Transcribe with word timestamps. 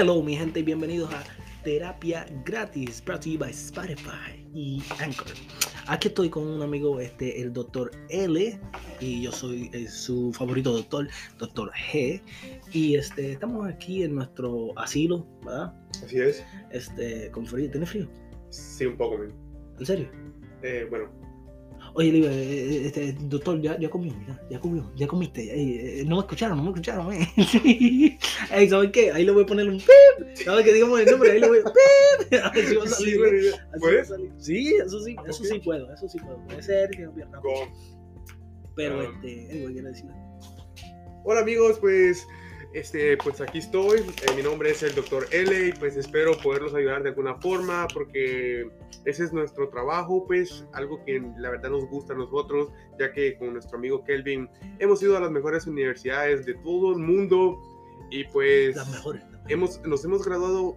Hello, 0.00 0.22
mi 0.22 0.34
gente, 0.34 0.60
y 0.60 0.62
bienvenidos 0.62 1.12
a 1.12 1.22
Terapia 1.62 2.24
Gratis, 2.46 3.04
brought 3.04 3.22
to 3.22 3.28
you 3.28 3.38
by 3.38 3.50
Spotify 3.50 4.48
y 4.54 4.82
Anchor. 4.98 5.26
Aquí 5.88 6.08
estoy 6.08 6.30
con 6.30 6.46
un 6.46 6.62
amigo, 6.62 6.98
este, 6.98 7.42
el 7.42 7.52
doctor 7.52 7.90
L, 8.08 8.58
y 8.98 9.22
yo 9.22 9.30
soy 9.30 9.68
eh, 9.74 9.86
su 9.86 10.32
favorito 10.32 10.72
doctor, 10.72 11.06
doctor 11.38 11.70
G. 11.92 12.22
Y 12.72 12.94
este, 12.94 13.32
estamos 13.32 13.68
aquí 13.68 14.02
en 14.02 14.14
nuestro 14.14 14.72
asilo, 14.78 15.26
¿verdad? 15.44 15.74
Así 16.02 16.18
es. 16.18 16.46
Este, 16.70 17.30
con 17.30 17.44
frío. 17.44 17.70
¿Tienes 17.70 17.90
frío? 17.90 18.08
Sí, 18.48 18.86
un 18.86 18.96
poco. 18.96 19.22
¿En 19.22 19.84
serio? 19.84 20.08
Eh, 20.62 20.86
bueno, 20.88 21.10
Oye, 21.94 22.12
Libre, 22.12 22.30
eh, 22.32 22.86
este, 22.86 23.12
doctor, 23.22 23.60
ya, 23.60 23.78
ya 23.78 23.90
comió, 23.90 24.14
ya, 24.26 24.40
ya 24.50 24.60
comió, 24.60 24.92
ya 24.96 25.06
comiste. 25.06 25.42
Ey, 25.52 26.00
eh, 26.00 26.04
no 26.06 26.16
me 26.16 26.22
escucharon, 26.22 26.56
no 26.58 26.62
me 26.64 26.70
escucharon, 26.70 27.12
eh. 27.12 27.28
Ey, 28.52 28.68
¿sabes 28.68 28.90
qué? 28.92 29.10
Ahí 29.10 29.24
le 29.24 29.32
voy 29.32 29.42
a 29.42 29.46
poner 29.46 29.68
un 29.68 29.78
pip. 29.78 30.36
¿Sabes 30.44 30.64
que 30.64 30.72
digamos 30.72 31.00
el 31.00 31.06
nombre? 31.10 31.32
Ahí 31.32 31.40
le 31.40 31.48
voy 31.48 31.58
a 31.58 31.64
pip. 31.64 32.40
A 32.44 32.50
ver 32.50 32.64
si 32.66 32.76
va 32.76 32.84
a 32.84 32.86
sí, 32.86 32.94
salir. 32.94 33.44
¿eh? 33.44 33.50
a 33.74 33.78
¿Puedes? 33.78 34.08
salir. 34.08 34.32
Sí, 34.38 34.74
eso 34.84 35.00
sí, 35.00 35.16
eso 35.28 35.44
sí 35.44 35.58
puedo, 35.58 35.92
eso 35.92 36.08
sí 36.08 36.18
puedo. 36.18 36.38
Puede 36.46 36.62
ser 36.62 36.90
que 36.90 37.02
no 37.02 37.12
pierda. 37.14 37.40
Pero, 38.76 39.00
Ah. 39.00 39.04
este, 39.14 39.50
anyway, 39.50 39.72
quiero 39.72 39.88
decir. 39.88 40.06
Hola 41.24 41.40
amigos, 41.40 41.78
pues, 41.80 42.26
este, 42.72 43.16
pues 43.18 43.40
aquí 43.40 43.58
estoy. 43.58 44.00
Eh, 44.00 44.34
mi 44.36 44.42
nombre 44.42 44.70
es 44.70 44.82
el 44.82 44.94
Dr. 44.94 45.26
L 45.32 45.68
y 45.68 45.72
pues 45.72 45.96
espero 45.96 46.36
poderlos 46.38 46.74
ayudar 46.74 47.02
de 47.02 47.10
alguna 47.10 47.34
forma 47.36 47.86
porque 47.92 48.68
ese 49.04 49.24
es 49.24 49.32
nuestro 49.32 49.68
trabajo, 49.70 50.24
pues 50.26 50.64
algo 50.72 51.02
que 51.04 51.20
la 51.38 51.50
verdad 51.50 51.70
nos 51.70 51.86
gusta 51.86 52.12
a 52.12 52.16
nosotros, 52.16 52.68
ya 52.98 53.12
que 53.12 53.36
con 53.38 53.52
nuestro 53.54 53.78
amigo 53.78 54.04
Kelvin 54.04 54.48
hemos 54.78 55.02
ido 55.02 55.16
a 55.16 55.20
las 55.20 55.30
mejores 55.30 55.66
universidades 55.66 56.46
de 56.46 56.54
todo 56.54 56.92
el 56.92 56.98
mundo 56.98 57.58
y 58.10 58.24
pues 58.24 58.76
Las 58.76 58.88
mejores. 58.90 59.22
las 59.22 59.30
mejores. 59.32 59.52
hemos, 59.52 59.80
nos 59.86 60.04
hemos 60.04 60.24
graduado 60.24 60.76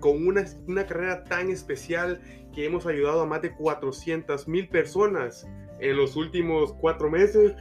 con 0.00 0.26
una, 0.26 0.44
una 0.66 0.86
carrera 0.86 1.24
tan 1.24 1.48
especial 1.50 2.20
que 2.52 2.66
hemos 2.66 2.86
ayudado 2.86 3.22
a 3.22 3.26
más 3.26 3.40
de 3.42 3.54
400 3.54 4.46
mil 4.48 4.68
personas 4.68 5.46
en 5.80 5.96
los 5.96 6.16
últimos 6.16 6.72
cuatro 6.74 7.08
meses. 7.10 7.52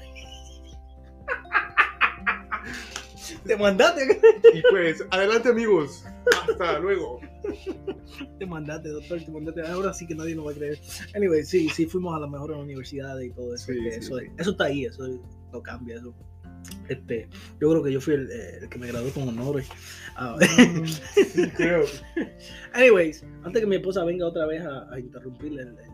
Te 3.45 3.57
mandaste, 3.57 4.19
Y 4.53 4.61
pues, 4.69 5.03
adelante 5.09 5.49
amigos. 5.49 6.03
Hasta 6.47 6.79
luego. 6.79 7.19
te 8.37 8.45
mandaste, 8.45 8.89
doctor, 8.89 9.19
te 9.23 9.31
mandaste. 9.31 9.61
Ahora 9.67 9.93
sí 9.93 10.05
que 10.05 10.15
nadie 10.15 10.35
nos 10.35 10.47
va 10.47 10.51
a 10.51 10.55
creer. 10.55 10.79
Anyway, 11.15 11.43
sí, 11.43 11.69
sí, 11.69 11.85
fuimos 11.85 12.15
a 12.15 12.19
las 12.19 12.29
mejores 12.29 12.57
universidades 12.57 13.27
y 13.27 13.31
todo 13.31 13.55
eso. 13.55 13.65
Sí, 13.67 13.79
sí, 13.79 13.87
eso, 13.87 14.17
sí. 14.19 14.25
eso 14.37 14.51
está 14.51 14.65
ahí, 14.65 14.85
eso 14.85 15.07
no 15.51 15.61
cambia. 15.61 15.95
Eso. 15.97 16.13
Este, 16.89 17.27
yo 17.59 17.69
creo 17.71 17.83
que 17.83 17.91
yo 17.91 17.99
fui 18.01 18.13
el, 18.13 18.29
el 18.31 18.69
que 18.69 18.77
me 18.77 18.87
graduó 18.87 19.11
con 19.11 19.27
honores. 19.27 19.67
Ah, 20.15 20.37
Sí, 21.15 21.49
creo. 21.55 21.85
Anyways, 22.73 23.25
antes 23.43 23.61
que 23.61 23.67
mi 23.67 23.77
esposa 23.77 24.03
venga 24.03 24.27
otra 24.27 24.45
vez 24.45 24.63
a, 24.63 24.93
a 24.93 24.99
interrumpirle 24.99 25.63
el, 25.63 25.69
el 25.69 25.91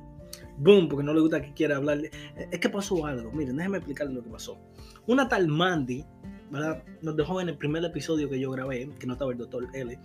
boom, 0.58 0.90
porque 0.90 1.04
no 1.06 1.14
le 1.14 1.22
gusta 1.22 1.42
que 1.42 1.54
quiera 1.54 1.78
hablarle, 1.78 2.12
es 2.52 2.60
que 2.60 2.70
pasó 2.70 3.06
algo. 3.06 3.32
Miren, 3.32 3.56
déjenme 3.58 3.78
explicarles 3.78 4.16
lo 4.16 4.24
que 4.24 4.30
pasó. 4.30 4.60
Una 5.06 5.30
tal 5.30 5.48
Mandy, 5.48 6.04
¿verdad? 6.52 6.84
Nos 7.02 7.16
dejó 7.16 7.42
en 7.42 7.50
el 7.50 7.58
primer 7.58 7.84
episodio 7.84 8.30
que 8.30 8.40
yo 8.40 8.52
grabé, 8.52 8.90
que 9.00 9.08
no 9.08 9.14
estaba 9.14 9.32
el 9.32 9.38
doctor 9.38 9.68
L, 9.74 10.00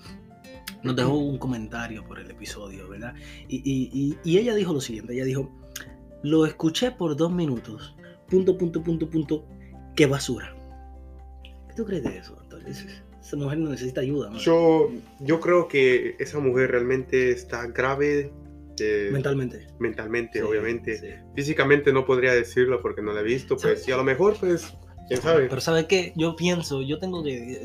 nos 0.83 0.97
dejó 0.97 1.15
un 1.17 1.39
comentario 1.39 2.05
por 2.05 2.19
el 2.19 2.31
episodio, 2.31 2.89
¿verdad? 2.89 3.15
Y, 3.49 3.57
y- 3.59 3.91
y- 3.93 4.19
y 4.25 4.39
ella 4.39 4.55
dijo 4.55 4.73
lo 4.73 4.81
siguiente, 4.81 5.13
ella 5.15 5.25
dijo, 5.25 5.51
lo 6.23 6.47
escuché 6.47 6.91
por 6.91 7.17
dos 7.17 7.33
minutos, 7.33 7.95
punto, 8.29 8.57
punto, 8.59 8.83
punto, 8.83 9.09
punto, 9.09 9.45
qué 9.95 10.07
basura. 10.07 10.55
¿Qué 11.69 11.75
tú 11.77 11.85
crees 11.85 12.03
de 12.05 12.19
eso, 12.19 12.35
doctor? 12.35 12.63
Es- 12.67 12.87
Esa 13.23 13.37
mujer 13.37 13.59
no 13.59 13.71
necesita 13.71 14.01
ayuda, 14.01 14.31
¿no? 14.31 14.39
Yo, 14.39 14.91
yo 15.21 15.39
creo 15.39 15.69
que 15.69 16.17
esa 16.19 16.41
mujer 16.41 16.73
realmente 16.73 17.31
está 17.31 17.69
grave 17.69 18.33
eh, 18.81 19.11
mentalmente. 19.13 19.69
mentalmente, 19.79 20.41
Sí, 20.41 20.45
obviamente. 20.45 20.99
sí. 20.99 21.07
Físicamente 21.37 21.93
no 21.93 22.05
podría 22.05 22.33
decirlo 22.33 22.81
porque 22.83 23.01
no 23.01 23.13
la 23.13 23.21
he 23.21 23.23
visto, 23.23 23.55
pues, 23.55 23.63
¿Sabes? 23.63 23.87
y 23.89 23.93
a 23.93 23.97
lo 23.97 24.03
mejor, 24.03 24.35
pues, 24.41 24.75
Pero 25.09 25.61
¿sabes 25.61 25.87
qué? 25.87 26.13
Yo 26.17 26.37
pienso, 26.37 26.83
yo 26.83 26.99
tengo 26.99 27.23
que... 27.23 27.63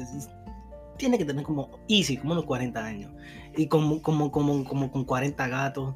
Tiene 0.98 1.18
que 1.18 1.26
tener 1.26 1.44
como 1.44 1.70
easy, 1.88 2.18
como 2.18 2.34
unos 2.34 2.46
40 2.46 2.84
años. 2.84 3.12
Y 3.56 3.68
como, 3.68 4.02
como, 4.02 4.32
como, 4.32 4.66
como 4.66 4.92
con 4.92 5.06
40 5.06 5.48
gatos. 5.48 5.96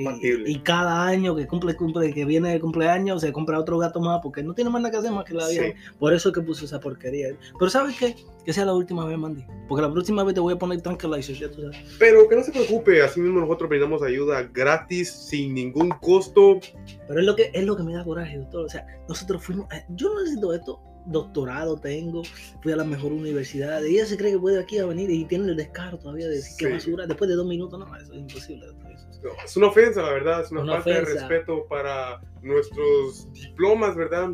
Y, 0.00 0.04
Factible. 0.04 0.50
y 0.50 0.58
cada 0.60 1.06
año 1.06 1.36
que 1.36 1.46
cumple, 1.46 1.74
cumple, 1.76 2.12
que 2.12 2.24
viene 2.24 2.54
el 2.54 2.60
cumpleaños, 2.60 3.20
se 3.20 3.32
compra 3.32 3.58
otro 3.58 3.78
gato 3.78 4.00
más 4.00 4.20
porque 4.22 4.42
no 4.42 4.54
tiene 4.54 4.70
más 4.70 4.80
nada 4.82 4.90
que 4.92 4.98
hacer 4.98 5.12
más 5.12 5.24
que 5.24 5.34
la 5.34 5.46
Sí. 5.46 5.58
vida. 5.60 5.74
Por 5.98 6.14
eso 6.14 6.30
es 6.30 6.34
que 6.34 6.40
puso 6.40 6.64
esa 6.64 6.80
porquería. 6.80 7.28
Pero 7.58 7.70
¿sabes 7.70 7.96
qué? 7.98 8.16
Que 8.44 8.52
sea 8.52 8.64
la 8.64 8.72
última 8.74 9.04
vez, 9.04 9.18
Mandy. 9.18 9.44
Porque 9.68 9.82
la 9.82 9.92
próxima 9.92 10.24
vez 10.24 10.34
te 10.34 10.40
voy 10.40 10.54
a 10.54 10.58
poner 10.58 10.80
tranquilizer, 10.80 11.36
ya 11.36 11.50
tú 11.50 11.62
sabes. 11.62 11.76
Pero 11.98 12.26
que 12.28 12.36
no 12.36 12.42
se 12.42 12.50
preocupe, 12.52 13.02
así 13.02 13.20
mismo 13.20 13.40
nosotros 13.40 13.68
brindamos 13.68 14.02
ayuda 14.02 14.42
gratis, 14.52 15.10
sin 15.12 15.54
ningún 15.54 15.90
costo. 16.00 16.58
Pero 17.06 17.20
es 17.20 17.26
lo 17.26 17.36
que 17.36 17.50
es 17.52 17.64
lo 17.64 17.76
que 17.76 17.82
me 17.82 17.92
da 17.92 18.02
coraje, 18.04 18.38
doctor. 18.38 18.64
O 18.64 18.68
sea, 18.68 18.86
nosotros 19.08 19.42
fuimos, 19.44 19.66
eh, 19.72 19.84
yo 19.90 20.08
no 20.14 20.20
necesito 20.22 20.54
esto, 20.54 20.80
doctorado 21.10 21.78
tengo, 21.78 22.22
fui 22.62 22.72
a 22.72 22.76
la 22.76 22.84
mejor 22.84 23.12
universidad, 23.12 23.82
y 23.84 23.96
ella 23.96 24.06
se 24.06 24.16
cree 24.16 24.32
que 24.32 24.38
puede 24.38 24.60
aquí 24.60 24.78
a 24.78 24.86
venir 24.86 25.10
y 25.10 25.24
tiene 25.24 25.48
el 25.48 25.56
descaro 25.56 25.98
todavía 25.98 26.28
de 26.28 26.36
decir 26.36 26.56
que 26.58 26.66
Sí. 26.66 26.72
basura 26.72 27.06
después 27.06 27.28
de 27.28 27.36
dos 27.36 27.46
minutos, 27.46 27.78
no, 27.78 27.96
eso 27.96 28.12
es 28.12 28.20
imposible. 28.20 28.66
No, 29.22 29.30
es 29.44 29.56
una 29.56 29.66
ofensa, 29.66 30.02
la 30.02 30.12
verdad, 30.12 30.42
es 30.42 30.50
una, 30.50 30.62
Una 30.62 30.74
falta 30.76 30.90
de 30.90 31.02
ofensa. 31.02 31.28
respeto 31.28 31.66
para 31.68 32.20
nuestros 32.42 33.30
diplomas, 33.32 33.94
¿verdad? 33.96 34.30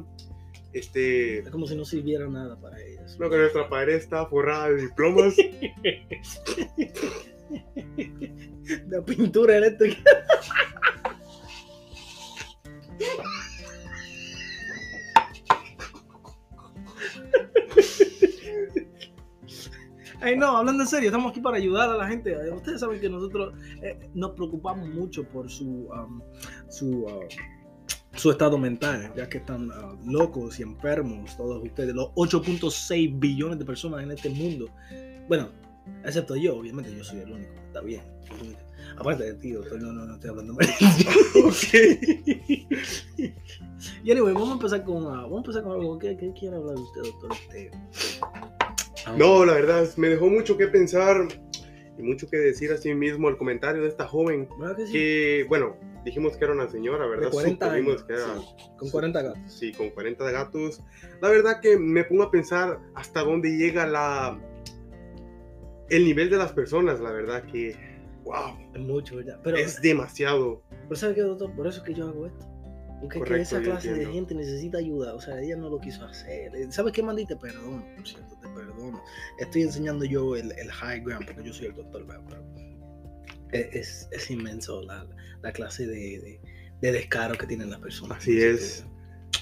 Este, 0.72 1.38
Es 1.41 1.48
como 1.50 1.66
si 1.66 1.75
no 1.75 1.84
sirviera 1.84 2.28
nada 2.28 2.60
para 2.60 2.81
ellos. 2.82 3.15
creo 3.16 3.31
que 3.31 3.36
nuestra 3.38 3.69
pared 3.69 3.94
está 3.94 4.26
forrada 4.26 4.70
de 4.70 4.82
diplomas. 4.82 5.34
La 8.88 9.03
pintura 9.04 9.56
eléctrica. 9.56 9.98
Ay, 20.26 20.37
no, 20.37 20.56
hablando 20.56 20.82
en 20.82 20.88
serio, 20.88 21.10
estamos 21.10 21.31
aquí 21.31 21.41
para 21.41 21.56
ayudar 21.56 21.88
a 21.88 21.97
la 21.97 22.09
gente. 22.09 22.32
Eh, 22.32 22.50
Ustedes 22.50 22.81
saben 22.81 23.00
que 23.00 23.09
nosotros 23.09 23.54
eh, 23.81 24.10
nos 24.12 24.32
preocupamos 24.32 24.88
mucho 24.88 25.22
por 25.22 25.48
su, 25.48 25.87
um, 25.87 26.20
su, 26.69 27.04
uh, 27.04 27.28
su 28.16 28.32
estado 28.32 28.59
mental, 28.59 29.12
ya 29.16 29.28
que 29.28 29.38
están 29.38 29.70
uh, 29.70 29.97
locos 30.04 30.59
y 30.59 30.65
enfermos 30.65 31.36
todos 31.36 31.62
ustedes, 31.62 31.94
los 31.94 32.09
8.6 32.16 33.20
billones 33.20 33.60
de 33.60 33.65
personas 33.65 34.03
en 34.03 34.10
este 34.10 34.28
mundo. 34.28 34.66
Bueno, 35.28 35.50
excepto 36.04 36.34
yo, 36.34 36.56
obviamente, 36.56 36.92
yo 36.92 37.04
soy 37.04 37.20
el 37.20 37.31
único, 37.31 37.53
está 37.69 37.81
bien. 37.82 38.03
Aparte 38.98 39.22
de 39.22 39.34
ti, 39.34 39.53
doctor, 39.53 39.81
no, 39.81 39.92
no, 39.92 40.06
no 40.06 40.15
estoy 40.15 40.31
hablando 40.31 40.54
mal. 40.54 40.66
ok. 41.44 41.75
Y 44.03 44.10
anyway, 44.10 44.34
vamos 44.34 44.48
a 44.48 44.53
empezar 44.54 44.82
con, 44.82 45.04
uh, 45.04 45.09
vamos 45.09 45.34
a 45.34 45.36
empezar 45.36 45.62
con 45.62 45.72
algo. 45.72 46.00
¿Qué, 46.00 46.16
qué 46.16 46.32
quiere 46.32 46.56
hablar 46.56 46.75
usted, 46.75 47.03
doctor? 47.03 47.31
Este, 47.32 47.70
No, 49.17 49.44
la 49.44 49.55
verdad, 49.55 49.89
me 49.97 50.09
dejó 50.09 50.28
mucho 50.28 50.56
que 50.56 50.67
pensar 50.69 51.28
y 51.99 52.03
mucho 52.03 52.28
que 52.28 52.37
decir 52.37 52.72
a 52.72 52.77
sí 52.77 52.93
mismo 52.94 53.28
el 53.28 53.37
comentario 53.37 53.83
de 53.83 53.89
esta 53.89 54.06
joven. 54.06 54.49
¿verdad 54.59 54.77
que 54.77 54.87
sí? 54.87 54.93
Que, 54.93 55.47
bueno, 55.49 55.77
dijimos 56.05 56.37
que 56.37 56.44
era 56.44 56.55
una 56.55 56.69
señora, 56.69 57.06
¿verdad? 57.06 57.27
De 57.27 57.31
40 57.31 57.66
Suponimos 57.66 57.93
años, 57.93 58.05
que 58.05 58.12
era. 58.12 58.39
sí, 58.39 58.77
con 58.78 58.91
40 58.91 59.22
gatos. 59.22 59.53
Sí, 59.53 59.72
con 59.72 59.91
40 59.91 60.31
gatos. 60.31 60.83
La 61.21 61.28
verdad 61.31 61.61
que 61.61 61.78
me 61.78 62.05
pongo 62.05 62.25
a 62.25 62.31
pensar 62.31 62.81
hasta 62.95 63.22
dónde 63.22 63.56
llega 63.56 63.87
la 63.87 64.39
el 65.89 66.05
nivel 66.05 66.31
de 66.31 66.37
las 66.37 66.53
personas, 66.53 67.00
la 67.00 67.12
verdad 67.12 67.45
que 67.45 67.77
wow, 68.25 68.59
Es 68.75 68.81
mucho, 68.81 69.16
¿verdad? 69.16 69.39
Pero, 69.43 69.56
es 69.56 69.81
demasiado. 69.81 70.62
pero 70.89 70.97
¿sabe 70.97 71.15
qué, 71.15 71.22
doctor? 71.22 71.55
Por 71.55 71.66
eso 71.66 71.78
es 71.78 71.84
que 71.84 71.95
yo 71.95 72.09
hago 72.09 72.27
esto. 72.27 72.47
Porque 73.01 73.07
es 73.07 73.13
que 73.13 73.19
Correcto, 73.19 73.57
esa 73.57 73.63
clase 73.63 73.95
de 73.95 74.07
gente 74.07 74.34
necesita 74.34 74.78
ayuda. 74.78 75.15
O 75.15 75.21
sea, 75.21 75.41
ella 75.41 75.57
no 75.57 75.69
lo 75.69 75.78
quiso 75.81 76.04
hacer. 76.04 76.54
Eh, 76.57 76.66
¿Sabes 76.71 76.93
qué, 76.93 77.03
Mandy? 77.03 77.27
Te 77.27 77.37
perdono, 77.37 77.84
por 77.97 78.07
cierto, 78.09 78.37
te 78.41 78.48
perdono. 78.48 79.03
Estoy 79.39 79.63
enseñando 79.63 80.04
yo 80.04 80.34
el, 80.37 80.53
el 80.53 80.71
high 80.72 81.01
ground 81.01 81.27
porque 81.27 81.45
yo 81.45 81.53
soy 81.53 81.66
el 81.66 81.75
doctor, 81.75 82.04
pero 82.07 82.45
es, 83.53 83.66
es, 83.75 84.09
es 84.13 84.31
inmenso 84.31 84.83
la, 84.83 85.07
la 85.43 85.53
clase 85.53 85.87
de, 85.87 85.95
de, 85.95 86.41
de 86.81 86.93
descaro 86.93 87.37
que 87.37 87.47
tienen 87.47 87.71
las 87.71 87.81
personas. 87.81 88.19
Así 88.19 88.41
es. 88.41 88.84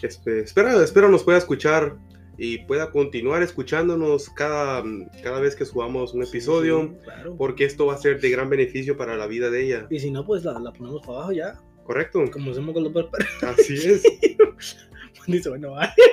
Este, 0.03 0.41
espero, 0.41 0.83
espero 0.83 1.09
nos 1.09 1.23
pueda 1.23 1.39
escuchar 1.39 1.97
y 2.37 2.59
pueda 2.67 2.91
continuar 2.91 3.43
escuchándonos 3.43 4.29
cada, 4.31 4.83
cada 5.23 5.41
vez 5.41 5.55
que 5.55 5.65
subamos 5.65 6.13
un 6.15 6.23
Sí, 6.25 6.29
episodio, 6.31 6.83
sí, 6.83 6.97
claro. 7.05 7.37
porque 7.37 7.65
esto 7.65 7.87
va 7.87 7.95
a 7.95 7.99
ser 7.99 8.21
de 8.21 8.29
gran 8.31 8.51
beneficio 8.51 8.97
para 8.97 9.17
la 9.17 9.27
vida 9.29 9.51
de 9.51 9.65
ella. 9.65 9.87
Y 9.89 10.01
si 10.01 10.11
no, 10.11 10.27
pues 10.27 10.45
la, 10.45 10.59
la 10.59 10.73
ponemos 10.73 11.01
para 11.07 11.19
abajo 11.19 11.33
ya, 11.33 11.61
¿Correcto? 11.85 12.25
como 12.33 12.51
hacemos 12.51 12.73
con 12.75 12.85
los 12.85 12.93
perros. 12.93 13.11
Así 13.43 13.75
es. 13.87 14.03
Dice, 15.27 15.49
bueno, 15.49 15.73
va. 15.73 15.93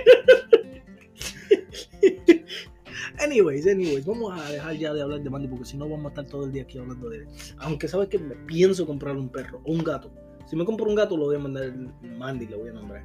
Anyways, 3.20 3.68
anyways, 3.68 4.06
vamos 4.06 4.40
a 4.40 4.52
dejar 4.52 4.76
ya 4.78 4.94
de 4.94 5.02
hablar 5.02 5.22
de 5.22 5.30
Mandy 5.30 5.48
porque 5.48 5.66
si 5.66 5.78
no 5.78 5.88
vamos 5.88 6.06
a 6.06 6.10
estar 6.10 6.26
todo 6.26 6.46
el 6.46 6.52
día 6.52 6.64
aquí 6.64 6.78
hablando 6.80 7.10
de 7.10 7.18
él. 7.20 7.28
Aunque 7.60 7.88
sabes 7.88 8.10
que 8.10 8.18
me 8.18 8.36
pienso 8.48 8.86
comprar 8.88 9.16
un 9.16 9.30
perro 9.30 9.62
o 9.64 9.72
un 9.72 9.84
gato. 9.84 10.12
Si 10.50 10.56
me 10.56 10.66
compro 10.66 10.88
un 10.88 10.96
gato 10.96 11.16
lo 11.18 11.26
voy 11.26 11.36
a 11.36 11.40
mandar 11.40 11.72
Mandy, 12.02 12.48
lo 12.48 12.60
voy 12.60 12.70
a 12.70 12.74
nombrar. 12.74 13.04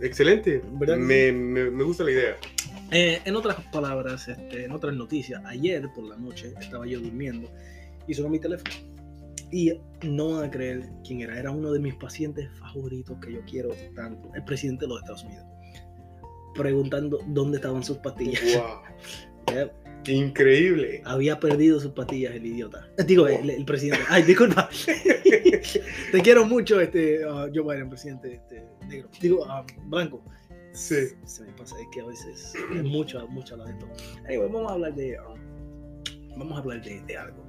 Excelente. 0.00 0.62
¿Verdad 0.72 0.94
que 0.96 1.00
Me, 1.00 1.32
me- 1.32 1.70
me 1.70 1.84
gusta 1.84 2.04
la 2.04 2.10
idea. 2.12 2.36
Eh, 2.90 3.20
en 3.24 3.36
otras 3.36 3.56
palabras, 3.72 4.26
este, 4.28 4.64
en 4.64 4.72
otras 4.72 4.94
noticias, 4.94 5.42
ayer 5.44 5.86
por 5.94 6.04
la 6.04 6.16
noche 6.16 6.54
estaba 6.60 6.86
yo 6.86 6.98
durmiendo 7.00 7.48
y 8.08 8.14
sonó 8.14 8.28
mi 8.30 8.38
teléfono. 8.38 8.70
Y 9.52 9.72
no 10.02 10.36
van 10.36 10.44
a 10.44 10.50
creer 10.50 10.88
quién 11.06 11.20
era. 11.20 11.38
Era 11.38 11.50
uno 11.50 11.72
de 11.72 11.80
mis 11.80 11.94
pacientes 11.94 12.48
favoritos 12.58 13.18
que 13.20 13.32
yo 13.32 13.40
quiero 13.46 13.70
tanto, 13.94 14.30
el 14.34 14.44
presidente 14.44 14.84
de 14.84 14.88
los 14.88 15.00
Estados 15.00 15.24
Unidos. 15.24 15.44
Preguntando 16.54 17.18
dónde 17.28 17.56
estaban 17.56 17.82
sus 17.82 17.98
pastillas. 17.98 18.42
Wow. 18.56 19.70
Increíble. 20.06 21.02
Había 21.04 21.38
perdido 21.38 21.78
sus 21.78 21.92
pastillas 21.92 22.34
el 22.34 22.46
idiota. 22.46 22.88
Digo, 23.06 23.26
el, 23.26 23.50
el 23.50 23.64
presidente. 23.64 24.04
Ay, 24.08 24.22
disculpa. 24.22 24.68
Te 26.12 26.20
quiero 26.22 26.46
mucho, 26.46 26.80
este, 26.80 27.24
uh, 27.26 27.50
Joe 27.54 27.62
Biden, 27.62 27.90
presidente 27.90 28.34
este, 28.34 28.64
negro. 28.88 29.08
Digo, 29.20 29.44
uh, 29.44 29.88
blanco. 29.88 30.22
Sí. 30.72 31.08
Se 31.24 31.44
me 31.44 31.52
pasa, 31.52 31.76
es 31.80 31.86
que 31.92 32.00
a 32.00 32.06
veces 32.06 32.54
es 32.74 32.84
mucho, 32.84 33.26
mucho 33.28 33.54
hablar 33.54 33.68
de 33.68 33.74
esto. 33.74 33.88
Anyway, 34.26 34.48
vamos 34.50 34.70
a 34.70 34.74
hablar 34.74 34.94
de, 34.94 35.18
um, 35.20 36.38
vamos 36.38 36.52
a 36.54 36.60
hablar 36.60 36.82
de, 36.82 37.00
de 37.02 37.16
algo. 37.16 37.46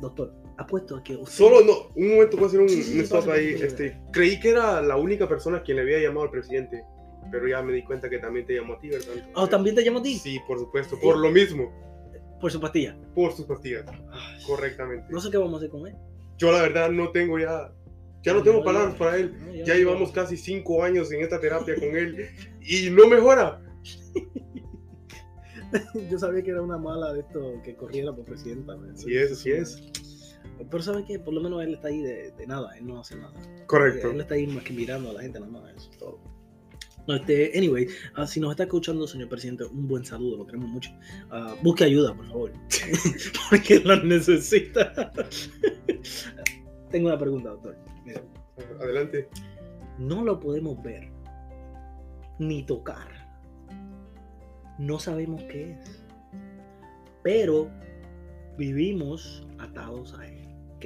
Doctor, 0.00 0.34
apuesto 0.58 0.96
a 0.96 1.02
que 1.02 1.14
usted... 1.16 1.32
Solo 1.32 1.64
no, 1.64 1.88
un 1.94 2.08
momento 2.14 2.36
puedo 2.36 2.46
hacer 2.48 2.60
un, 2.60 2.68
Sí, 2.68 2.82
sí, 2.82 2.94
un 2.98 3.00
stop 3.04 3.20
pasa, 3.20 3.32
ahí. 3.34 3.48
Este, 3.60 4.00
creí 4.12 4.38
que 4.40 4.50
era 4.50 4.80
la 4.82 4.96
única 4.96 5.28
persona 5.28 5.58
a 5.58 5.62
quien 5.62 5.76
le 5.76 5.82
había 5.82 5.98
llamado 6.00 6.24
al 6.24 6.30
presidente, 6.30 6.82
pero 7.30 7.46
ya 7.48 7.62
me 7.62 7.72
di 7.72 7.82
cuenta 7.84 8.08
que 8.08 8.18
también 8.18 8.46
te 8.46 8.54
llamó 8.54 8.74
a 8.74 8.78
ti, 8.78 8.88
¿verdad? 8.88 9.08
Oh, 9.34 9.48
¿también 9.48 9.74
te 9.76 9.82
llamo 9.82 9.98
a 9.98 10.02
ti? 10.02 10.16
Sí, 10.18 10.38
por 10.46 10.58
supuesto, 10.58 10.98
por 11.00 11.18
lo 11.18 11.30
mismo, 11.30 11.70
Por 12.40 12.50
su 12.52 12.60
pastilla. 12.60 12.96
por 13.14 13.32
sus 13.32 13.46
pastillas, 13.46 13.84
correctamente. 14.46 15.06
No 15.10 15.20
sé 15.20 15.30
qué 15.30 15.38
vamos 15.38 15.54
a 15.54 15.56
hacer 15.58 15.70
con 15.70 15.86
él. 15.86 15.94
Yo 16.38 16.52
la 16.52 16.62
verdad 16.62 16.90
no 16.90 17.10
tengo 17.10 17.38
ya, 17.38 17.72
ya 18.22 18.32
no 18.34 18.42
tengo 18.42 18.62
palabras 18.62 18.94
para 18.96 19.16
él. 19.16 19.34
No, 19.46 19.52
Ya 19.54 19.74
no 19.74 19.78
llevamos 19.80 20.12
casi 20.12 20.36
cinco 20.36 20.82
años 20.84 21.10
en 21.12 21.22
esta 21.22 21.40
terapia 21.40 21.74
con 21.76 21.96
él 21.96 22.28
y 22.60 22.90
no 22.90 23.06
mejora. 23.08 23.62
Yo 26.10 26.18
sabía 26.18 26.42
que 26.42 26.50
era 26.50 26.62
una 26.62 26.78
mala 26.78 27.12
de 27.12 27.20
esto 27.20 27.60
que 27.64 27.74
corriera 27.74 28.14
por 28.14 28.24
presidenta. 28.24 28.76
Sí 28.94 29.16
es, 29.16 29.32
así 29.32 29.50
es. 29.50 29.82
Pero 30.58 30.82
¿sabes 30.82 31.04
qué? 31.06 31.18
Por 31.18 31.34
lo 31.34 31.40
menos 31.40 31.62
él 31.62 31.74
está 31.74 31.88
ahí 31.88 32.00
de, 32.00 32.32
de 32.32 32.46
nada, 32.46 32.76
él 32.76 32.86
no 32.86 33.00
hace 33.00 33.16
nada. 33.16 33.32
Correcto. 33.66 34.10
Él 34.10 34.20
está 34.20 34.34
ahí 34.34 34.46
más 34.46 34.64
que 34.64 34.72
mirando 34.72 35.10
a 35.10 35.12
la 35.14 35.22
gente 35.22 35.38
nada 35.40 35.52
más, 35.52 35.74
eso 35.76 35.90
es 35.90 35.98
todo. 35.98 36.18
No, 37.06 37.14
este, 37.14 37.56
anyway, 37.56 37.86
ah, 38.14 38.26
si 38.26 38.40
nos 38.40 38.50
está 38.50 38.64
escuchando, 38.64 39.06
señor 39.06 39.28
presidente, 39.28 39.64
un 39.64 39.86
buen 39.86 40.04
saludo, 40.04 40.38
lo 40.38 40.46
queremos 40.46 40.68
mucho. 40.68 40.90
Ah, 41.30 41.54
busque 41.62 41.84
ayuda, 41.84 42.14
por 42.14 42.26
favor, 42.26 42.52
porque 43.50 43.80
la 43.80 44.02
necesita. 44.02 45.12
Tengo 46.90 47.06
una 47.08 47.18
pregunta, 47.18 47.50
doctor. 47.50 47.76
Mira, 48.04 48.22
Adelante. 48.80 49.28
no 49.98 50.24
lo 50.24 50.40
podemos 50.40 50.82
ver 50.82 51.08
ni 52.38 52.64
tocar. 52.64 53.08
No 54.78 54.98
sabemos 54.98 55.42
qué 55.44 55.72
es. 55.72 56.04
Pero 57.22 57.70
vivimos 58.58 59.46
atados 59.58 60.12
a 60.18 60.26
él. 60.26 60.35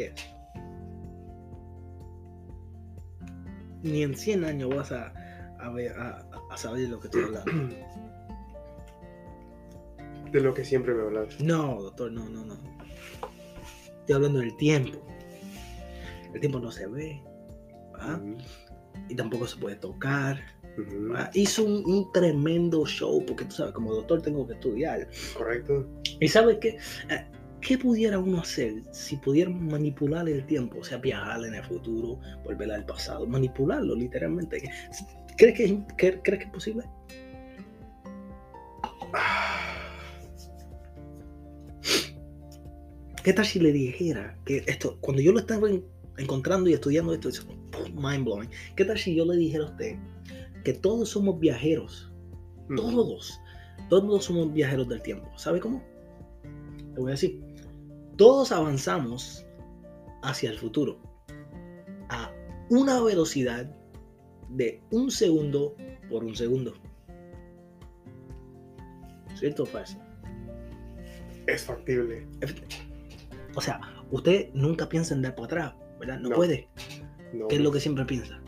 ¿Qué 0.01 0.07
es? 0.07 0.15
Ni 3.83 4.03
en 4.03 4.15
100 4.17 4.45
años 4.45 4.75
vas 4.75 4.93
a, 4.93 5.13
a, 5.59 5.71
ver- 5.71 5.93
a- 5.99 6.27
a 6.51 6.57
saber 6.57 6.83
de 6.83 6.89
lo 6.89 7.01
que 7.01 7.09
estoy 7.09 7.25
hablando. 7.25 7.75
De 10.33 10.41
lo 10.41 10.55
que 10.55 10.65
siempre 10.65 10.95
me 10.95 11.03
hablas. 11.03 11.41
No, 11.41 11.83
doctor, 11.83 12.13
no, 12.13 12.29
no, 12.29 12.45
no. 12.45 12.55
Estoy 14.01 14.15
hablando 14.15 14.39
del 14.41 14.57
tiempo. 14.57 14.99
El 16.33 16.41
tiempo 16.41 16.61
no 16.61 16.71
se 16.71 16.87
ve. 16.87 17.23
Y 19.09 19.15
tampoco 19.17 19.47
se 19.47 19.59
puede 19.59 19.77
tocar. 19.77 20.39
Hizo 21.35 21.65
un, 21.65 21.85
un 21.85 22.13
tremendo 22.13 22.87
show, 22.87 23.25
porque 23.27 23.45
tú 23.45 23.51
sabes, 23.53 23.73
como 23.75 23.93
doctor 23.93 24.23
tengo 24.23 24.47
que 24.47 24.55
estudiar. 24.55 25.09
Correcto. 25.37 25.87
¿Y 26.21 26.29
sabes 26.29 26.59
qué? 26.61 26.79
¿Qué 27.61 27.77
pudiera 27.79 28.19
uno 28.19 28.41
hacer 28.41 28.83
si 28.93 29.17
pudiéramos 29.17 29.61
manipular 29.63 30.29
el 30.29 30.45
tiempo? 30.47 30.79
O 30.81 30.85
sea, 30.85 30.99
viajar 30.99 31.45
en 31.45 31.55
el 31.55 31.63
futuro, 31.65 32.19
volver 32.45 32.71
al 32.73 32.85
pasado, 32.87 33.27
manipularlo 33.27 33.95
literalmente. 33.95 34.63
¿Crees 35.37 35.57
que, 35.57 35.79
cre- 35.97 36.21
¿crees 36.23 36.39
que 36.41 36.45
es 36.47 36.51
posible? 36.51 36.85
¿Qué 43.23 43.33
tal 43.35 43.45
si 43.45 43.61
le 43.61 43.73
dijera 43.73 44.37
que 44.47 44.65
esto, 44.67 44.97
cuando 45.01 45.23
yo 45.23 45.33
lo 45.33 45.41
estaba 45.41 45.69
en- 45.69 45.85
encontrando 46.17 46.71
y 46.71 46.75
estudiando 46.75 47.13
esto, 47.13 47.29
es 47.29 47.47
mind 47.95 48.25
blowing. 48.25 48.51
¿Qué 48.77 48.85
tal 48.85 48.99
si 48.99 49.15
yo 49.15 49.25
le 49.27 49.37
dijera 49.37 49.65
a 49.65 49.71
usted 49.71 49.97
que 50.65 50.73
todos 50.73 51.11
somos 51.11 51.39
viajeros 51.39 52.11
Ujú. 52.71 52.77
todos, 52.77 53.41
todos 53.89 54.25
somos 54.25 54.53
viajeros 54.53 54.89
del 54.89 55.03
tiempo. 55.03 55.29
¿Sabe 55.37 55.61
cómo? 55.61 55.83
Le 56.95 57.01
voy 57.01 57.11
a 57.11 57.13
decir, 57.13 57.41
todos 58.21 58.53
avanzamos 58.53 59.47
hacia 60.23 60.51
el 60.51 60.59
futuro 60.59 60.99
a 62.11 62.31
una 62.69 63.01
velocidad 63.01 63.75
de 64.51 64.83
un 64.91 65.11
segundo 65.11 65.75
por 66.11 66.25
un 66.25 66.37
segundo. 66.37 66.75
¿Cierto 69.37 69.63
o 69.63 69.67
falso? 69.67 69.97
Es 71.47 71.65
factible. 71.65 72.27
O 73.57 73.61
sea, 73.63 73.81
usted 74.11 74.51
nunca 74.53 74.87
piensa 74.87 75.15
en 75.15 75.23
dar 75.23 75.35
para 75.35 75.47
atrás, 75.47 75.75
¿verdad? 75.99 76.21
No, 76.21 76.29
No. 76.29 76.37
puede. 76.37 76.69
No, 77.33 77.49
¿Qué 77.49 77.57
es 77.57 77.63
lo 77.63 77.73
que 77.73 77.81
siempre 77.81 78.05
piensa? 78.05 78.39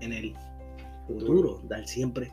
En 0.00 0.14
el 0.14 0.34
futuro, 1.06 1.60
dar 1.68 1.86
siempre. 1.86 2.32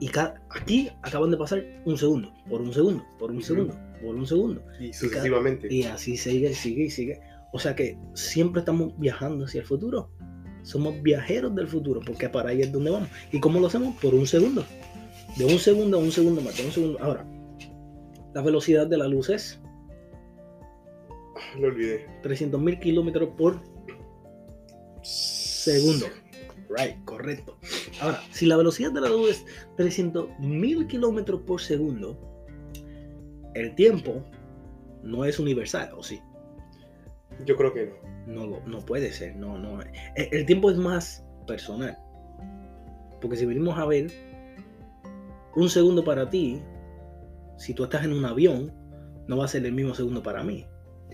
Y 0.00 0.10
aquí 0.48 0.88
acaban 1.02 1.30
de 1.30 1.36
pasar 1.36 1.62
un 1.84 1.98
segundo, 1.98 2.32
por 2.48 2.62
un 2.62 2.72
segundo, 2.72 3.04
por 3.18 3.30
un 3.30 3.42
segundo, 3.42 3.76
por 4.02 4.14
un 4.14 4.26
segundo. 4.26 4.64
Y 4.80 4.92
sucesivamente. 4.92 5.72
Y 5.72 5.84
así 5.84 6.16
sigue, 6.16 6.54
sigue 6.54 6.84
y 6.84 6.90
sigue. 6.90 7.20
O 7.52 7.58
sea 7.58 7.74
que 7.74 7.98
siempre 8.14 8.60
estamos 8.60 8.98
viajando 8.98 9.44
hacia 9.44 9.60
el 9.60 9.66
futuro. 9.66 10.10
Somos 10.62 11.00
viajeros 11.02 11.54
del 11.54 11.68
futuro, 11.68 12.00
porque 12.04 12.28
para 12.28 12.50
ahí 12.50 12.60
es 12.60 12.72
donde 12.72 12.90
vamos. 12.90 13.08
¿Y 13.32 13.40
cómo 13.40 13.60
lo 13.60 13.68
hacemos? 13.68 13.96
Por 14.00 14.14
un 14.14 14.26
segundo. 14.26 14.64
De 15.36 15.44
un 15.44 15.58
segundo 15.58 15.98
a 15.98 16.00
un 16.00 16.10
segundo 16.10 16.40
más, 16.40 16.56
de 16.56 16.66
un 16.66 16.72
segundo. 16.72 16.98
Ahora, 17.00 17.24
la 18.34 18.42
velocidad 18.42 18.86
de 18.86 18.98
la 18.98 19.06
luz 19.06 19.30
es 19.30 19.60
Lo 21.58 21.68
olvidé. 21.68 22.06
300.000 22.22 22.80
kilómetros 22.80 23.30
por 23.36 23.60
segundo. 25.02 26.06
Right, 26.68 27.02
correcto. 27.04 27.56
Ahora, 28.00 28.22
si 28.32 28.46
la 28.46 28.56
velocidad 28.56 28.92
de 28.92 29.00
la 29.00 29.08
luz 29.08 29.30
es 29.30 29.44
300.000 29.78 30.86
kilómetros 30.88 31.42
por 31.42 31.60
segundo, 31.60 32.35
el 33.56 33.74
tiempo 33.74 34.22
no 35.02 35.24
es 35.24 35.38
universal, 35.38 35.90
¿o 35.96 36.02
sí? 36.02 36.20
Yo 37.44 37.56
creo 37.56 37.72
que 37.72 37.92
no. 38.26 38.46
No, 38.46 38.60
no 38.66 38.84
puede 38.84 39.12
ser, 39.12 39.36
no, 39.36 39.56
no. 39.56 39.80
El, 39.80 40.28
el 40.32 40.46
tiempo 40.46 40.70
es 40.70 40.76
más 40.76 41.24
personal. 41.46 41.96
Porque 43.20 43.36
si 43.36 43.46
venimos 43.46 43.78
a 43.78 43.86
ver, 43.86 44.10
un 45.54 45.70
segundo 45.70 46.04
para 46.04 46.28
ti, 46.28 46.60
si 47.56 47.72
tú 47.72 47.84
estás 47.84 48.04
en 48.04 48.12
un 48.12 48.24
avión, 48.24 48.72
no 49.28 49.36
va 49.36 49.44
a 49.44 49.48
ser 49.48 49.64
el 49.64 49.72
mismo 49.72 49.94
segundo 49.94 50.22
para 50.22 50.42
mí. 50.42 50.66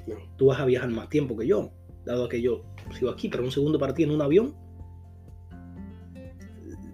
No. 0.07 0.17
Tú 0.37 0.47
vas 0.47 0.61
a 0.61 0.65
viajar 0.65 0.89
más 0.91 1.09
tiempo 1.09 1.37
que 1.37 1.47
yo, 1.47 1.71
dado 2.05 2.29
que 2.29 2.41
yo 2.41 2.65
sigo 2.99 3.11
aquí, 3.11 3.29
pero 3.29 3.45
un 3.45 3.53
segundo 3.53 3.79
para 3.79 3.95
ti 3.95 4.03
en 4.03 4.11
un 4.11 4.23
avión, 4.23 4.57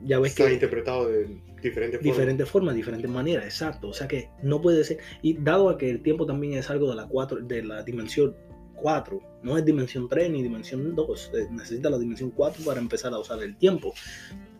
ya 0.04 0.18
ves 0.18 0.32
Está 0.32 0.46
que 0.46 0.54
interpretado 0.54 1.08
de 1.08 1.40
diferentes 1.62 2.48
formas. 2.48 2.74
diferentes 2.74 3.10
maneras, 3.10 3.44
exacto. 3.44 3.88
O 3.88 3.92
sea 3.92 4.08
que 4.08 4.30
no 4.42 4.60
puede 4.60 4.84
ser. 4.84 4.98
Y 5.22 5.34
dado 5.34 5.68
a 5.68 5.78
que 5.78 5.90
el 5.90 6.02
tiempo 6.02 6.26
también 6.26 6.54
es 6.54 6.70
algo 6.70 6.90
de 6.90 6.96
la, 6.96 7.06
cuatro, 7.06 7.40
de 7.40 7.62
la 7.62 7.82
dimensión 7.82 8.34
4, 8.76 9.20
no 9.42 9.58
es 9.58 9.64
dimensión 9.64 10.08
3 10.08 10.30
ni 10.30 10.42
dimensión 10.42 10.94
2, 10.94 11.30
eh, 11.34 11.48
necesita 11.50 11.90
la 11.90 11.98
dimensión 11.98 12.30
4 12.30 12.64
para 12.64 12.80
empezar 12.80 13.12
a 13.12 13.18
usar 13.18 13.42
el 13.42 13.56
tiempo. 13.56 13.92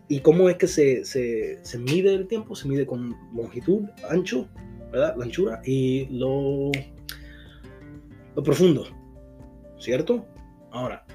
¿Y 0.07 0.21
cómo 0.21 0.49
es 0.49 0.57
que 0.57 0.67
se, 0.67 1.05
se, 1.05 1.59
se 1.61 1.77
mide 1.77 2.13
el 2.13 2.27
tiempo? 2.27 2.55
Se 2.55 2.67
mide 2.67 2.85
con 2.85 3.15
longitud, 3.35 3.83
ancho, 4.09 4.47
¿verdad? 4.91 5.15
La 5.17 5.25
anchura 5.25 5.61
y 5.63 6.07
lo, 6.07 6.71
lo 8.35 8.43
profundo, 8.43 8.85
¿cierto? 9.77 10.25
Ahora, 10.71 11.05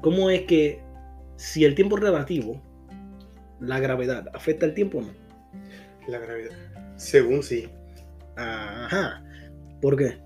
¿cómo 0.00 0.30
es 0.30 0.42
que 0.42 0.82
si 1.36 1.64
el 1.64 1.74
tiempo 1.74 1.96
relativo, 1.96 2.62
la 3.60 3.78
gravedad 3.80 4.26
afecta 4.34 4.66
el 4.66 4.74
tiempo 4.74 4.98
o 4.98 5.02
no? 5.02 5.12
La 6.08 6.18
gravedad. 6.18 6.54
Según 6.96 7.42
sí. 7.42 7.68
Ajá. 8.36 9.22
¿Por 9.80 9.96
qué? 9.96 10.18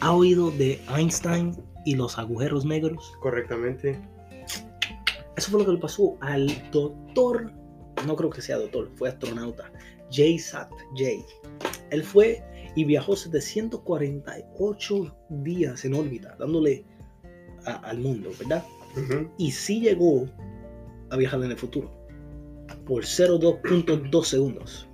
¿Ha 0.00 0.12
oído 0.12 0.50
de 0.50 0.80
Einstein 0.94 1.56
y 1.84 1.94
los 1.94 2.18
agujeros 2.18 2.64
negros? 2.64 3.12
Correctamente. 3.20 4.00
Eso 5.36 5.50
fue 5.50 5.60
lo 5.60 5.66
que 5.66 5.72
le 5.72 5.78
pasó 5.78 6.16
al 6.20 6.46
doctor, 6.70 7.50
no 8.06 8.16
creo 8.16 8.30
que 8.30 8.40
sea 8.42 8.56
doctor, 8.58 8.90
fue 8.94 9.08
astronauta, 9.08 9.72
J. 10.10 10.38
Sat 10.38 10.70
J. 10.96 11.10
Él 11.90 12.04
fue 12.04 12.42
y 12.76 12.84
viajó 12.84 13.16
748 13.16 15.16
días 15.30 15.84
en 15.84 15.94
órbita, 15.94 16.36
dándole 16.38 16.84
a- 17.66 17.76
al 17.76 17.98
mundo, 17.98 18.30
¿verdad? 18.38 18.64
Ujú. 18.96 19.30
Y 19.38 19.50
sí 19.50 19.80
llegó 19.80 20.26
a 21.10 21.16
viajar 21.16 21.42
en 21.42 21.50
el 21.50 21.56
futuro. 21.56 21.90
por 22.86 23.04
0,2.2 23.04 24.24
segundos. 24.24 24.88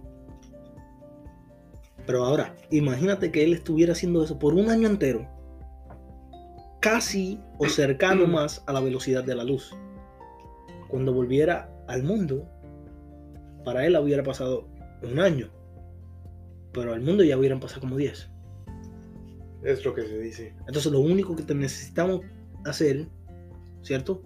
Pero 2.06 2.24
ahora, 2.24 2.56
imagínate 2.70 3.30
que 3.30 3.44
él 3.44 3.52
estuviera 3.52 3.92
haciendo 3.92 4.24
eso 4.24 4.38
por 4.38 4.54
un 4.54 4.68
año 4.68 4.88
entero, 4.88 5.28
casi 6.80 7.40
o 7.58 7.68
cercano 7.68 8.26
más 8.26 8.62
a 8.66 8.72
la 8.72 8.80
velocidad 8.80 9.22
de 9.24 9.34
la 9.34 9.44
luz. 9.44 9.72
Cuando 10.88 11.12
volviera 11.12 11.70
al 11.86 12.02
mundo, 12.02 12.48
para 13.64 13.86
él 13.86 13.96
hubiera 13.96 14.22
pasado 14.22 14.66
un 15.02 15.20
año, 15.20 15.50
pero 16.72 16.92
al 16.94 17.00
mundo 17.00 17.22
ya 17.22 17.38
hubieran 17.38 17.60
pasado 17.60 17.80
como 17.82 17.96
10. 17.96 18.28
Es 19.62 19.84
lo 19.84 19.94
que 19.94 20.02
se 20.02 20.18
dice. 20.18 20.54
Entonces 20.66 20.90
lo 20.90 21.00
único 21.00 21.36
que 21.36 21.42
te 21.42 21.54
necesitamos 21.54 22.22
hacer, 22.64 23.06
¿cierto? 23.82 24.22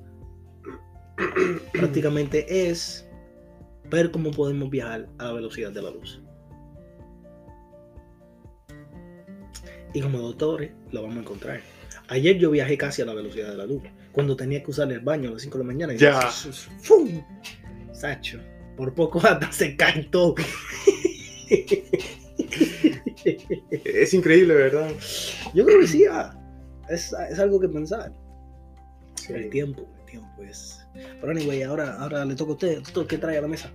Prácticamente 1.72 2.68
es 2.68 3.08
ver 3.90 4.10
cómo 4.10 4.30
podemos 4.30 4.70
viajar 4.70 5.08
a 5.18 5.24
la 5.24 5.32
velocidad 5.32 5.72
de 5.72 5.82
la 5.82 5.90
luz. 5.90 6.20
Y 9.92 10.00
como 10.00 10.18
doctores 10.18 10.72
lo 10.90 11.02
vamos 11.02 11.18
a 11.18 11.20
encontrar. 11.20 11.60
Ayer 12.08 12.36
yo 12.38 12.50
viajé 12.50 12.76
casi 12.76 13.02
a 13.02 13.04
la 13.06 13.14
velocidad 13.14 13.50
de 13.50 13.56
la 13.56 13.66
luz. 13.66 13.82
Cuando 14.12 14.36
tenía 14.36 14.62
que 14.62 14.70
usar 14.70 14.90
el 14.90 15.00
baño 15.00 15.30
a 15.30 15.32
las 15.32 15.42
5 15.42 15.58
de 15.58 15.64
la 15.64 15.66
mañana. 15.66 15.94
y 15.94 15.98
Ya. 15.98 16.20
¡fum! 16.82 17.22
Sacho. 17.92 18.40
Por 18.76 18.94
poco 18.94 19.20
hasta 19.20 19.52
se 19.52 19.76
cae 19.76 20.04
todo. 20.04 20.34
Es 23.84 24.12
increíble, 24.12 24.54
¿verdad? 24.54 24.90
Yo 25.54 25.64
creo 25.64 25.80
que 25.80 25.86
sí, 25.86 26.04
ah, 26.10 26.36
es, 26.90 27.14
es 27.30 27.38
algo 27.38 27.60
que 27.60 27.68
pensar. 27.68 28.12
Sí. 29.26 29.32
El 29.32 29.48
tiempo, 29.50 29.82
el 30.00 30.04
tiempo 30.06 30.42
es. 30.42 30.86
Pero 30.92 31.30
anyway, 31.30 31.62
ahora, 31.62 31.94
ahora 32.00 32.24
le 32.24 32.34
toca 32.34 32.50
a 32.50 32.54
usted. 32.54 32.76
Doctor, 32.82 33.06
¿qué 33.06 33.18
trae 33.18 33.38
a 33.38 33.42
la 33.42 33.48
mesa? 33.48 33.70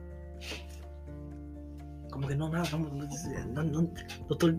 Como 2.12 2.28
que 2.28 2.36
no, 2.36 2.50
nada, 2.50 2.66
no, 2.78 3.64
no, 3.64 3.90
doctor, 4.28 4.56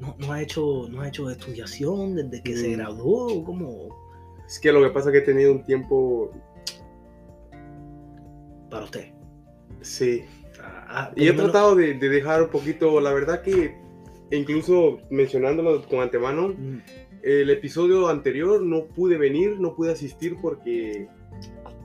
no, 0.00 0.16
no 0.18 0.32
ha 0.32 0.42
hecho, 0.42 0.88
no 0.90 1.02
ha 1.02 1.08
hecho 1.08 1.30
estudiación 1.30 2.14
desde 2.16 2.42
que 2.42 2.56
se 2.56 2.68
Mm. 2.68 2.72
graduó, 2.78 3.44
como 3.44 3.88
Es 4.46 4.58
que 4.58 4.72
lo 4.72 4.82
que 4.82 4.90
pasa 4.90 5.08
es 5.08 5.12
que 5.12 5.18
he 5.18 5.22
tenido 5.22 5.52
un 5.52 5.64
tiempo, 5.64 6.30
para 8.70 8.84
usted. 8.84 9.12
sí, 9.82 10.22
Ah, 10.66 10.86
ah, 10.88 11.12
Y 11.16 11.26
he 11.28 11.32
menos- 11.32 11.50
tratado 11.52 11.74
de, 11.74 11.94
de 11.94 12.08
dejar 12.08 12.42
un 12.42 12.48
poquito, 12.48 12.98
la 13.00 13.12
verdad 13.12 13.42
que 13.42 13.76
incluso 14.30 14.98
mencionándolo 15.10 15.86
con 15.86 16.00
antemano, 16.00 16.48
Mm, 16.56 16.78
el 17.24 17.48
episodio 17.48 18.08
anterior 18.08 18.60
no 18.62 18.84
pude 18.84 19.16
venir, 19.16 19.58
no 19.58 19.74
pude 19.74 19.92
asistir 19.92 20.36
porque 20.42 21.08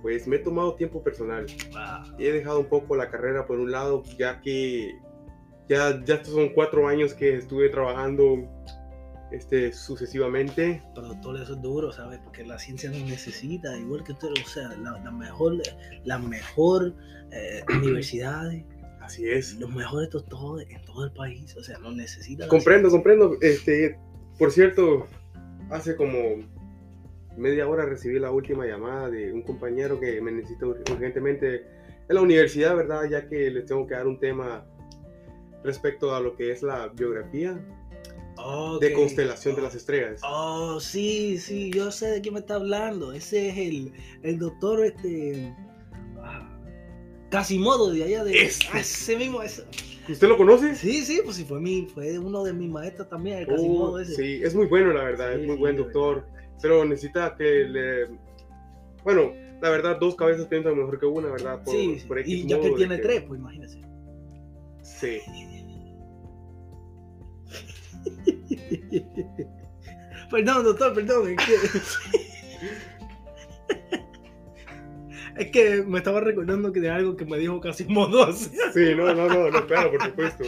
pues 0.02 0.28
me 0.28 0.36
he 0.36 0.40
tomado 0.40 0.76
tiempo 0.76 1.02
personal. 1.02 1.46
Y 2.18 2.26
he 2.26 2.32
dejado 2.34 2.60
un 2.60 2.68
poco 2.68 2.96
la 2.96 3.10
carrera 3.10 3.46
por 3.48 3.60
un 3.60 3.72
lado, 3.72 4.04
ya 4.18 4.42
que 4.42 4.98
ya, 5.70 6.04
ya 6.04 6.16
estos 6.16 6.34
son 6.34 6.50
cuatro 6.50 6.88
años 6.88 7.14
que 7.14 7.36
estuve 7.36 7.70
trabajando 7.70 8.50
este, 9.32 9.72
sucesivamente. 9.72 10.84
pero 10.94 11.08
doctor, 11.08 11.40
eso 11.42 11.54
es 11.54 11.62
duro, 11.62 11.92
¿sabes? 11.94 12.20
Porque 12.24 12.46
la 12.46 12.60
ciencia 12.60 12.90
nos 12.90 13.04
necesita, 13.04 13.78
igual 13.78 14.04
que 14.04 14.14
usted, 14.14 14.30
o 14.30 14.48
sea, 14.48 14.70
la, 14.78 15.00
la 15.04 15.12
mejor, 15.12 15.58
la 16.04 16.20
mejor 16.20 16.96
eh, 17.32 17.64
universidades, 17.82 18.66
Así 19.00 19.28
es. 19.30 19.58
los 19.60 19.74
mejores 19.74 20.10
doctores 20.10 20.70
en 20.70 20.84
todo 20.84 21.06
el 21.06 21.12
país, 21.14 21.56
o 21.56 21.64
sea, 21.64 21.78
nos 21.80 21.96
necesita. 21.96 22.48
Comprendo, 22.48 22.90
comprendo. 22.90 23.38
Este, 23.42 23.98
por 24.38 24.52
cierto, 24.52 25.08
hace 25.70 25.96
como 25.96 26.18
media 27.38 27.68
hora 27.68 27.86
recibí 27.86 28.20
la 28.20 28.32
última 28.32 28.66
llamada 28.66 29.10
de 29.10 29.32
un 29.32 29.44
compañero 29.44 30.00
que 30.00 30.20
me 30.22 30.32
necesita 30.32 30.66
ur- 30.66 30.92
urgentemente 30.92 31.56
en 32.08 32.16
la 32.16 32.22
universidad, 32.22 32.76
¿verdad? 32.76 33.04
Ya 33.10 33.28
que 33.28 33.50
les 33.52 33.66
tengo 33.66 33.86
que 33.88 33.94
dar 33.94 34.08
un 34.08 34.20
tema 34.20 34.66
respecto 35.64 36.14
a 36.16 36.20
lo 36.20 36.36
que 36.36 36.52
es 36.52 36.64
la 36.64 36.88
biografía 36.88 37.60
Ok. 38.38 38.82
de 38.82 38.94
constelación 38.94 39.56
de 39.56 39.62
Oh, 39.62 39.64
las 39.66 39.76
estrellas. 39.76 40.22
Oh, 40.24 40.80
sí, 40.80 41.38
sí, 41.38 41.72
yo 41.72 41.92
sé 41.92 42.08
de 42.08 42.22
quién 42.22 42.34
me 42.34 42.40
está 42.40 42.56
hablando. 42.56 43.12
Ese 43.14 43.50
es 43.50 43.58
el, 43.58 43.92
el 44.24 44.40
doctor, 44.40 44.84
este. 44.86 45.54
ah, 46.22 46.46
Casimodo 47.30 47.92
de 47.92 48.04
allá 48.06 48.24
de. 48.24 48.44
Ese. 48.46 48.64
Ah, 48.74 48.80
Ese 48.80 49.16
mismo. 49.18 49.42
ese. 49.44 49.64
¿Usted 50.10 50.28
lo 50.28 50.38
conoce? 50.38 50.76
Sí, 50.76 51.06
sí, 51.06 51.22
pues 51.24 51.36
sí, 51.38 51.46
fue, 51.46 51.60
mi, 51.60 51.86
fue 51.86 52.18
uno 52.18 52.44
de 52.44 52.54
mis 52.54 52.70
maestros 52.70 53.10
también, 53.10 53.40
el 53.40 53.48
Oh, 53.52 54.00
ese. 54.00 54.16
sí, 54.16 54.42
es 54.44 54.56
muy 54.56 54.66
bueno, 54.68 54.94
la 54.94 55.04
verdad, 55.04 55.34
Sí, 55.36 55.42
es 55.42 55.48
muy 55.48 55.56
sí, 55.56 55.60
buen 55.60 55.78
doctor, 55.78 56.26
pero 56.62 56.86
necesita 56.86 57.36
que 57.36 57.44
le... 57.66 58.08
Bueno, 59.04 59.32
la 59.62 59.70
verdad, 59.70 59.98
dos 60.00 60.16
cabezas 60.16 60.48
piensan 60.48 60.78
mejor 60.78 61.00
que 61.00 61.06
una, 61.06 61.30
¿verdad? 61.32 61.62
Por, 61.64 61.74
Sí, 61.74 62.02
por 62.08 62.20
X 62.20 62.34
y 62.34 62.48
ya 62.48 62.60
que 62.60 62.72
tiene 62.72 62.98
tres, 62.98 63.24
pues 63.28 63.40
imagínese. 63.40 63.82
Sí. 64.82 65.20
perdón, 70.32 70.64
doctor, 70.64 70.94
perdón. 70.94 71.36
Es 75.40 75.52
que... 75.52 75.84
me 75.84 75.98
estaba 75.98 76.20
recordando 76.22 76.72
que 76.72 76.80
de 76.82 76.90
algo 76.90 77.16
que 77.16 77.26
me 77.26 77.38
dijo 77.38 77.60
Casimodo 77.62 78.24
así. 78.26 78.52
Sí, 78.74 78.94
no, 78.96 79.14
no, 79.14 79.28
no, 79.28 79.50
no, 79.50 79.66
claro, 79.68 79.92
por 79.92 80.04
supuesto. 80.04 80.44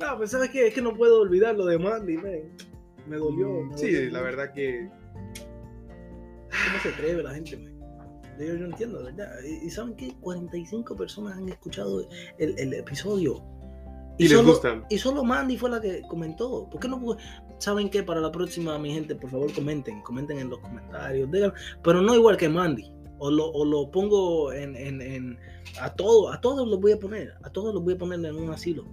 No, 0.00 0.16
pues 0.18 0.30
sabes 0.32 0.50
que 0.50 0.66
es 0.66 0.74
que 0.74 0.82
no 0.82 0.94
puedo 0.94 1.20
olvidar 1.20 1.54
lo 1.56 1.66
de 1.66 1.78
Mandy, 1.78 2.16
man. 2.16 2.56
Me 3.06 3.16
dolió. 3.16 3.62
me 3.62 3.78
Sí, 3.78 3.92
dolió. 3.92 4.10
la 4.10 4.20
verdad 4.22 4.52
que 4.52 4.88
¿Cómo 6.66 6.78
se 6.82 6.88
atreve 6.90 7.22
la 7.22 7.34
gente, 7.34 7.56
man? 7.56 7.72
Yo, 8.38 8.46
yo 8.46 8.54
no 8.54 8.66
entiendo, 8.66 9.02
¿verdad? 9.04 9.30
Y, 9.44 9.70
saben 9.70 9.94
que 9.96 10.12
45 10.20 10.96
personas 10.96 11.38
han 11.38 11.48
escuchado 11.48 12.06
el, 12.38 12.58
el 12.58 12.74
episodio. 12.74 13.42
y 14.18 14.24
les 14.24 14.32
solo, 14.32 14.48
gusta. 14.50 14.84
Y 14.90 14.98
solo 14.98 15.22
Mandy 15.24 15.56
fue 15.56 15.70
la 15.70 15.80
que 15.80 16.02
comentó. 16.08 16.68
¿Por 16.68 16.80
qué 16.80 16.88
no? 16.88 17.00
¿Saben 17.58 17.88
qué? 17.90 18.02
Para 18.02 18.20
la 18.20 18.30
próxima, 18.32 18.78
mi 18.78 18.92
gente, 18.92 19.14
por 19.14 19.30
favor, 19.30 19.52
comenten. 19.52 20.02
Comenten 20.02 20.38
en 20.38 20.50
los 20.50 20.58
comentarios. 20.60 21.28
pero 21.82 22.02
no 22.02 22.14
igual 22.14 22.36
que 22.36 22.48
Mandy. 22.48 22.90
O 23.18 23.30
lo, 23.30 23.46
o 23.50 23.64
lo 23.64 23.90
pongo 23.90 24.52
en, 24.52 24.76
en, 24.76 25.00
en- 25.00 25.38
A 25.80 25.94
todos, 25.94 26.34
a 26.34 26.40
todos 26.40 26.66
los 26.68 26.80
voy 26.80 26.92
a 26.92 26.98
poner. 26.98 27.32
A 27.42 27.50
todos 27.50 27.72
los 27.72 27.82
voy 27.82 27.94
a 27.94 27.98
poner 27.98 28.18
en 28.24 28.34
un 28.36 28.50
asilo. 28.50 28.84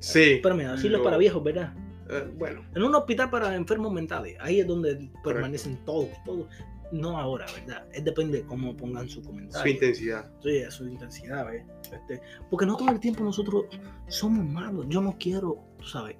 Sí. 0.00 0.32
Espérame, 0.34 0.66
asilo 0.66 0.98
lo- 0.98 1.04
para 1.04 1.16
viejos, 1.16 1.42
¿verdad? 1.42 1.72
eh, 2.10 2.30
bueno, 2.36 2.62
En 2.74 2.82
un 2.82 2.94
hospital 2.94 3.30
para 3.30 3.54
enfermos 3.54 3.92
mentales. 3.92 4.36
Ahí 4.40 4.60
es 4.60 4.66
donde 4.66 5.08
permanecen 5.24 5.78
todos, 5.86 6.08
todos. 6.24 6.46
No 6.90 7.16
ahora, 7.18 7.46
¿verdad? 7.58 7.86
Es 7.94 8.04
depende 8.04 8.38
de 8.42 8.44
cómo 8.44 8.76
pongan 8.76 9.08
su 9.08 9.22
su 9.22 9.28
comentario. 9.28 9.72
intensidad. 9.72 10.30
Sí, 10.42 10.60
su 10.68 10.86
intensidad, 10.88 11.46
¿ves? 11.46 11.64
Este, 11.90 12.20
porque 12.50 12.66
no 12.66 12.76
todo 12.76 12.90
el 12.90 13.00
tiempo 13.00 13.24
nosotros 13.24 13.64
somos 14.08 14.44
malos. 14.44 14.84
Yo 14.90 15.00
no 15.00 15.16
quiero, 15.18 15.56
tú 15.78 15.86
sabes. 15.86 16.16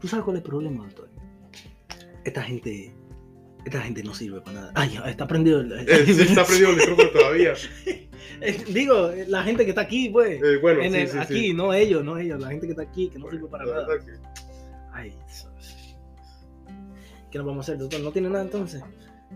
¿Tú 0.00 0.08
sabes 0.08 0.24
cuál 0.24 0.36
es 0.36 0.42
el 0.42 0.48
problema, 0.48 0.84
doctor? 0.84 1.08
Esta 2.24 2.42
gente, 2.42 2.94
esta 3.64 3.80
gente 3.80 4.02
no 4.02 4.14
sirve 4.14 4.40
para 4.40 4.60
nada. 4.60 4.72
Ay, 4.74 4.98
está 5.06 5.26
prendido. 5.26 5.60
el- 5.60 5.72
Eh, 5.88 6.04
sí, 6.06 6.22
está 6.22 6.44
prendido 6.44 6.70
el 6.70 6.76
micrófono 6.76 7.10
todavía. 7.10 7.54
Eh, 8.40 8.64
Digo, 8.68 9.10
la 9.28 9.42
gente 9.42 9.64
que 9.64 9.70
está 9.70 9.80
aquí, 9.80 10.10
pues. 10.10 10.40
Eh, 10.42 10.58
bueno, 10.60 10.80
en 10.82 10.92
sí, 10.92 10.98
el- 10.98 11.08
sí, 11.08 11.18
aquí, 11.18 11.54
no 11.54 11.72
ellos, 11.72 12.04
no 12.04 12.18
ellos. 12.18 12.38
La 12.40 12.48
gente 12.48 12.66
que 12.66 12.72
está 12.72 12.82
aquí, 12.82 13.08
que 13.08 13.18
no 13.18 13.28
sirve 13.30 13.48
para 13.48 13.64
nada. 13.64 13.86
Ay, 14.92 15.12
eso 15.28 15.50
es- 15.58 15.96
¿Qué 17.30 17.38
nos 17.38 17.46
vamos 17.46 17.68
a 17.68 17.72
hacer, 17.72 17.78
doctor? 17.80 18.00
¿No 18.00 18.12
tiene 18.12 18.28
nada 18.28 18.44
entonces? 18.44 18.80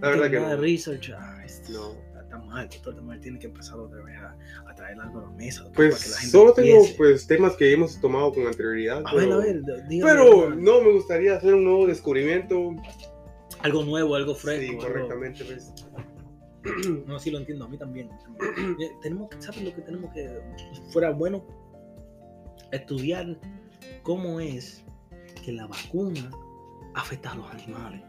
La 0.01 0.09
verdad 0.11 0.23
tiene 0.25 0.31
que 0.31 0.37
nada 0.41 0.55
no. 0.55 0.61
de 0.61 0.63
research. 0.69 1.11
Ay, 1.19 1.47
No. 1.71 1.95
Está 2.33 2.45
mal, 2.47 2.67
doctor. 2.69 3.21
Tiene 3.21 3.39
que 3.39 3.47
empezar 3.47 3.79
otra 3.79 4.03
vez 4.03 4.17
a, 4.19 4.37
a 4.71 4.75
traer 4.75 4.99
algo 4.99 5.19
a 5.19 5.23
la 5.25 5.31
mesa. 5.33 5.65
Pues 5.75 5.93
para 5.95 6.03
que 6.05 6.11
la 6.11 6.17
gente 6.17 6.31
solo 6.31 6.53
tengo 6.55 6.69
piense. 6.81 6.95
pues 6.97 7.27
temas 7.27 7.57
que 7.57 7.73
hemos 7.73 8.01
tomado 8.01 8.33
con 8.33 8.47
anterioridad. 8.47 9.03
A 9.05 9.15
ver, 9.15 9.25
pero- 9.25 9.35
a 9.35 9.39
ver, 9.45 9.63
dígame 9.89 10.13
Pero 10.13 10.51
no 10.55 10.81
me 10.81 10.93
gustaría 10.93 11.37
hacer 11.37 11.55
un 11.55 11.65
nuevo 11.65 11.87
descubrimiento. 11.87 12.75
algo 13.61 13.85
nuevo, 13.85 14.15
algo 14.15 14.35
fresco. 14.35 14.63
Sí, 14.63 14.69
algo- 14.71 14.83
correctamente. 14.83 15.45
Pues. 15.45 15.73
No, 17.07 17.19
sí 17.19 17.33
lo 17.33 17.39
entiendo, 17.39 17.65
a 17.65 17.69
mí 17.69 17.77
también. 17.77 18.09
también. 18.23 18.77
Eh, 18.81 18.93
tenemos 19.03 19.29
que, 19.29 19.43
¿sabes 19.43 19.63
lo 19.65 19.75
que 19.75 19.83
tenemos 19.83 20.13
que, 20.15 20.41
fuera 20.93 21.11
bueno, 21.11 21.45
estudiar 22.71 23.37
cómo 24.05 24.39
es 24.39 24.85
que 25.45 25.51
la 25.53 25.67
vacuna 25.67 26.31
afecta 26.95 27.33
a 27.33 27.35
los 27.35 27.51
animales? 27.51 28.01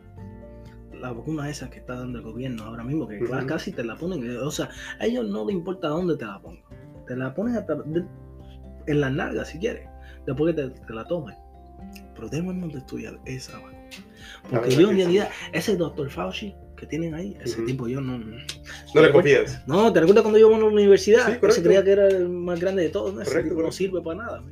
La 1.04 1.12
vacuna 1.12 1.50
esa 1.50 1.70
que 1.70 1.80
está 1.80 1.96
dando 1.96 2.20
el 2.20 2.24
gobierno 2.24 2.64
ahora 2.64 2.82
mismo, 2.84 3.08
que 3.10 3.20
casi 3.46 3.74
te 3.74 3.84
la 3.84 3.98
ponen, 3.98 4.24
eh, 4.24 4.38
o 4.38 4.50
sea, 4.50 4.70
a 5.00 5.06
ellos 5.06 5.28
no 5.28 5.46
les 5.46 5.54
importa 5.54 5.90
dónde 5.90 6.16
te 6.16 6.24
la 6.26 6.40
pongan. 6.42 6.64
Te 7.06 7.18
la 7.18 7.34
ponen 7.36 7.58
hasta 7.58 7.76
de- 7.76 8.06
en 8.88 9.02
la 9.02 9.10
nalga 9.10 9.44
si 9.44 9.60
quieres, 9.60 9.86
después 10.26 10.56
que 10.56 10.62
te, 10.62 10.70
te 10.70 10.94
la 10.94 11.04
tomen. 11.06 11.36
Pero 12.16 12.30
debemos 12.30 12.72
de 12.72 12.80
estudiar 12.80 13.20
esa 13.26 13.58
vacuna. 13.60 13.78
Porque 14.50 14.70
yo 14.76 14.90
en 14.92 14.96
realidad, 14.98 15.30
ese 15.52 15.76
doctor 15.76 16.10
Fauci 16.10 16.56
que 16.78 16.86
tienen 16.88 17.14
ahí, 17.16 17.38
ese 17.44 17.62
tipo 17.64 17.88
yo 17.90 18.00
no... 18.00 18.18
No 18.18 19.02
le 19.02 19.12
confías. 19.12 19.62
No, 19.68 19.92
¿te 19.92 20.00
recuerdas 20.00 20.22
cuando 20.24 20.40
yo 20.40 20.48
iba 20.48 20.56
a 20.56 20.60
la 20.62 20.66
universidad? 20.68 21.28
Sí, 21.28 21.52
se 21.52 21.64
creía 21.64 21.84
que 21.84 21.92
era 21.92 22.08
el 22.08 22.30
más 22.30 22.62
grande 22.62 22.84
de 22.84 22.90
todos. 22.90 23.14
¿no? 23.14 23.22
Ese 23.22 23.30
Correcto, 23.32 23.50
tipo 23.50 23.62
no 23.62 23.68
correcto. 23.70 23.78
sirve 23.78 24.02
para 24.02 24.18
nada. 24.20 24.44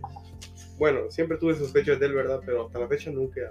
Bueno, 0.78 1.00
siempre 1.10 1.38
tuve 1.38 1.56
sospechas 1.56 1.98
de 2.00 2.06
él, 2.08 2.14
¿verdad? 2.14 2.42
Pero 2.46 2.66
hasta 2.68 2.80
la 2.80 2.88
fecha 2.90 3.10
nunca. 3.12 3.42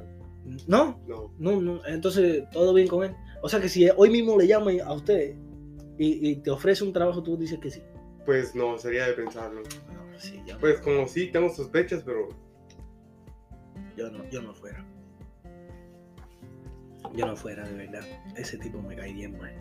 No, 0.67 1.01
No. 1.07 1.33
no, 1.39 1.61
no. 1.61 1.87
Entonces, 1.87 2.45
todo 2.51 2.73
bien 2.75 2.89
con 2.89 3.05
él. 3.05 3.15
O 3.43 3.49
sea 3.49 3.61
que 3.61 3.69
si 3.69 3.89
hoy 3.97 4.11
mismo 4.11 4.39
le 4.39 4.47
llaman 4.47 4.81
a 4.81 4.93
usted 4.93 5.35
y, 5.99 6.31
y 6.31 6.37
te 6.37 6.51
ofrece 6.51 6.85
un 6.85 6.93
trabajo, 6.93 7.23
tú 7.23 7.37
dices 7.37 7.59
que 7.59 7.71
sí. 7.71 7.83
Pues 8.27 8.55
no, 8.55 8.79
sería 8.79 9.07
de 9.07 9.13
pensarlo. 9.15 9.63
No, 9.63 10.19
sí, 10.19 10.41
yo, 10.47 10.59
Pues 10.59 10.81
como 10.81 11.07
sí, 11.09 11.29
tengo 11.29 11.49
sospechas, 11.49 12.03
pero 12.05 12.29
yo 13.97 14.11
no, 14.11 14.29
yo 14.31 14.43
no 14.43 14.55
fuera. 14.55 14.85
Yo 17.15 17.27
no 17.27 17.37
fuera, 17.37 17.67
de 17.69 17.75
verdad. 17.75 18.03
Ese 18.37 18.57
tipo 18.59 18.81
me 18.83 18.95
cae 18.97 19.13
bien 19.13 19.37
mal. 19.39 19.53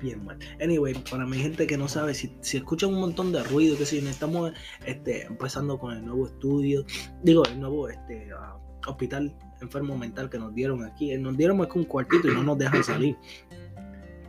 Bien 0.00 0.24
mal. 0.24 0.38
Anyway, 0.62 0.94
para 1.10 1.26
mi 1.26 1.38
gente 1.38 1.66
que 1.66 1.76
no 1.76 1.88
sabe, 1.88 2.14
si, 2.14 2.36
si 2.40 2.58
escuchan 2.58 2.90
un 2.94 3.00
montón 3.00 3.32
de 3.32 3.42
ruido, 3.42 3.76
que 3.76 3.84
si 3.84 3.98
estamos 3.98 4.52
este, 4.86 5.22
empezando 5.24 5.78
con 5.78 5.96
el 5.96 6.04
nuevo 6.04 6.26
estudio, 6.28 6.84
digo, 7.24 7.44
el 7.46 7.58
nuevo 7.58 7.88
este, 7.88 8.28
ah, 8.32 8.56
hospital 8.86 9.34
enfermo 9.60 9.96
mental 9.96 10.30
que 10.30 10.38
nos 10.38 10.54
dieron 10.54 10.84
aquí. 10.84 11.12
Eh, 11.12 11.18
Nos 11.18 11.36
dieron 11.36 11.56
más 11.56 11.68
que 11.68 11.78
un 11.78 11.84
cuartito 11.84 12.28
y 12.28 12.34
no 12.34 12.42
nos 12.42 12.58
dejan 12.58 12.84
salir. 12.84 13.16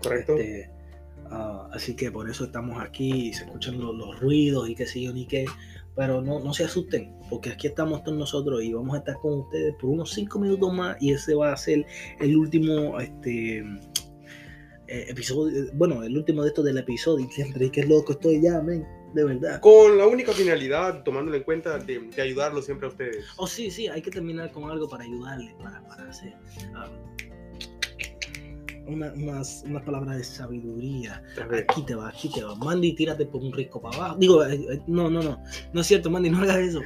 correcto. 0.03 0.37
Este, 0.37 0.69
ah, 1.29 1.69
así 1.73 1.95
que 1.95 2.11
por 2.11 2.29
eso 2.29 2.45
estamos 2.45 2.81
aquí 2.81 3.27
y 3.27 3.33
se 3.33 3.45
escuchan 3.45 3.79
los, 3.79 3.95
los 3.95 4.19
ruidos 4.19 4.69
y 4.69 4.75
qué 4.75 4.85
sé 4.85 5.01
yo 5.01 5.13
ni 5.13 5.25
qué. 5.25 5.45
Pero 5.95 6.21
no, 6.21 6.39
no 6.39 6.53
se 6.53 6.63
asusten, 6.63 7.13
porque 7.29 7.49
aquí 7.49 7.67
estamos 7.67 8.03
todos 8.03 8.17
nosotros 8.17 8.63
y 8.63 8.71
vamos 8.71 8.95
a 8.95 8.99
estar 8.99 9.17
con 9.17 9.39
ustedes 9.39 9.75
por 9.75 9.89
unos 9.89 10.13
5 10.13 10.39
minutos 10.39 10.73
más 10.73 10.95
y 11.01 11.11
ese 11.11 11.35
va 11.35 11.51
a 11.51 11.57
ser 11.57 11.85
el 12.19 12.37
último 12.37 12.99
este, 13.01 13.59
eh, 13.59 15.05
episodio, 15.09 15.65
bueno, 15.73 16.01
el 16.03 16.17
último 16.17 16.43
de 16.43 16.49
estos 16.49 16.63
del 16.63 16.77
episodio. 16.77 17.25
Y 17.25 17.31
siempre, 17.33 17.69
qué 17.69 17.85
loco 17.85 18.13
estoy 18.13 18.41
ya, 18.41 18.61
de 19.13 19.23
verdad. 19.23 19.59
Con 19.61 19.97
la 19.97 20.05
única 20.07 20.31
finalidad, 20.33 21.03
tomándolo 21.03 21.37
en 21.37 21.43
cuenta, 21.43 21.77
de, 21.79 21.99
de 21.99 22.21
ayudarlo 22.21 22.61
siempre 22.61 22.87
a 22.87 22.89
ustedes. 22.91 23.25
Oh, 23.37 23.47
sí, 23.47 23.69
sí, 23.71 23.87
hay 23.87 24.01
que 24.01 24.11
terminar 24.11 24.51
con 24.51 24.69
algo 24.69 24.87
para 24.87 25.03
ayudarle, 25.03 25.55
para, 25.61 25.81
para 25.87 26.09
hacer 26.09 26.33
ah, 26.75 26.87
una- 28.87 29.11
unas, 29.13 29.63
unas 29.65 29.83
palabras 29.83 30.17
de 30.17 30.23
sabiduría. 30.23 31.23
Aquí 31.69 31.83
te 31.83 31.95
va, 31.95 32.09
aquí 32.09 32.29
te 32.31 32.43
va. 32.43 32.55
Mandy, 32.55 32.93
tírate 32.95 33.25
por 33.25 33.41
un 33.43 33.53
risco 33.53 33.81
para 33.81 33.95
abajo. 33.97 34.15
Digo, 34.17 34.43
eh, 34.45 34.55
eh, 34.71 34.81
no, 34.87 35.09
no, 35.09 35.21
no. 35.21 35.41
No 35.73 35.81
es 35.81 35.87
cierto, 35.87 36.09
Mandy, 36.09 36.29
no 36.29 36.39
hagas 36.41 36.57
eso. 36.57 36.81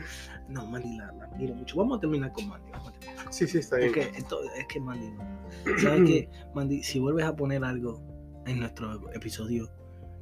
No, 0.50 0.66
Mandy 0.66 0.98
la, 0.98 1.12
la 1.14 1.26
admiro 1.26 1.56
mucho. 1.56 1.78
Vamos 1.78 1.98
a 1.98 2.02
terminar 2.02 2.32
con 2.34 2.48
Mandy. 2.50 2.70
Vamos 2.72 2.90
a 2.90 3.00
terminar. 3.00 3.34
Sí, 3.34 3.48
sí, 3.48 3.60
está 3.60 3.78
bien. 3.78 3.94
Porque 3.94 4.12
esto, 4.18 4.42
es 4.58 4.68
que 4.68 4.80
Mandy 4.80 5.08
no. 5.12 5.80
¿Sabes 5.80 6.02
qué? 6.06 6.30
Mandy, 6.54 6.84
si 6.84 7.00
vuelves 7.00 7.26
a 7.26 7.36
poner 7.36 7.64
algo 7.64 8.02
en 8.46 8.60
nuestro 8.60 9.10
episodio, 9.14 9.70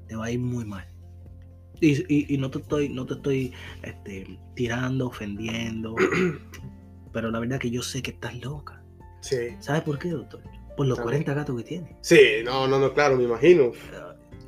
te 0.08 0.16
va 0.16 0.26
a 0.26 0.32
ir 0.32 0.40
muy 0.40 0.64
mal. 0.66 0.86
Y, 1.82 1.94
y- 2.08 2.34
y 2.36 2.38
no 2.38 2.50
te 2.52 2.60
estoy, 2.60 2.90
no 2.90 3.06
te 3.06 3.16
estoy 3.16 3.52
este, 3.84 4.40
tirando, 4.56 5.08
ofendiendo. 5.08 5.96
pero 7.12 7.32
la 7.32 7.40
verdad 7.40 7.60
que 7.60 7.70
yo 7.70 7.82
sé 7.82 8.02
que 8.02 8.12
estás 8.12 8.40
loca. 8.40 8.82
Sí. 9.22 9.50
¿Sabes 9.60 9.82
por 9.82 10.00
qué, 10.00 10.10
doctor? 10.10 10.42
Por 10.78 10.88
los 10.88 10.98
A 11.00 11.02
ver. 11.02 11.10
40 11.24 11.34
gatos 11.34 11.58
que 11.58 11.64
tiene. 11.64 11.98
Sí, 12.02 12.20
no, 12.46 12.68
no, 12.68 12.80
no, 12.80 12.94
claro, 12.94 13.18
me 13.18 13.24
imagino. 13.24 13.72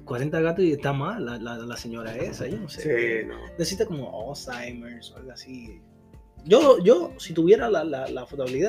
40 0.06 0.40
gatos 0.42 0.64
y 0.66 0.72
está 0.72 0.94
mal 0.94 1.26
la, 1.26 1.38
la, 1.38 1.58
la 1.58 1.78
señora 1.78 2.16
esa, 2.16 2.48
yo 2.48 2.58
no 2.58 2.70
sé. 2.70 2.82
Sí, 2.82 3.28
no. 3.28 3.36
Necesita 3.58 3.86
como 3.86 4.30
Alzheimer's 4.30 5.12
o 5.12 5.18
algo 5.18 5.32
así. 5.32 5.82
Yo, 6.46 6.78
yo 6.84 7.14
si 7.18 7.34
tuviera 7.34 7.70
la, 7.70 7.84
la, 7.84 8.08
la 8.10 8.26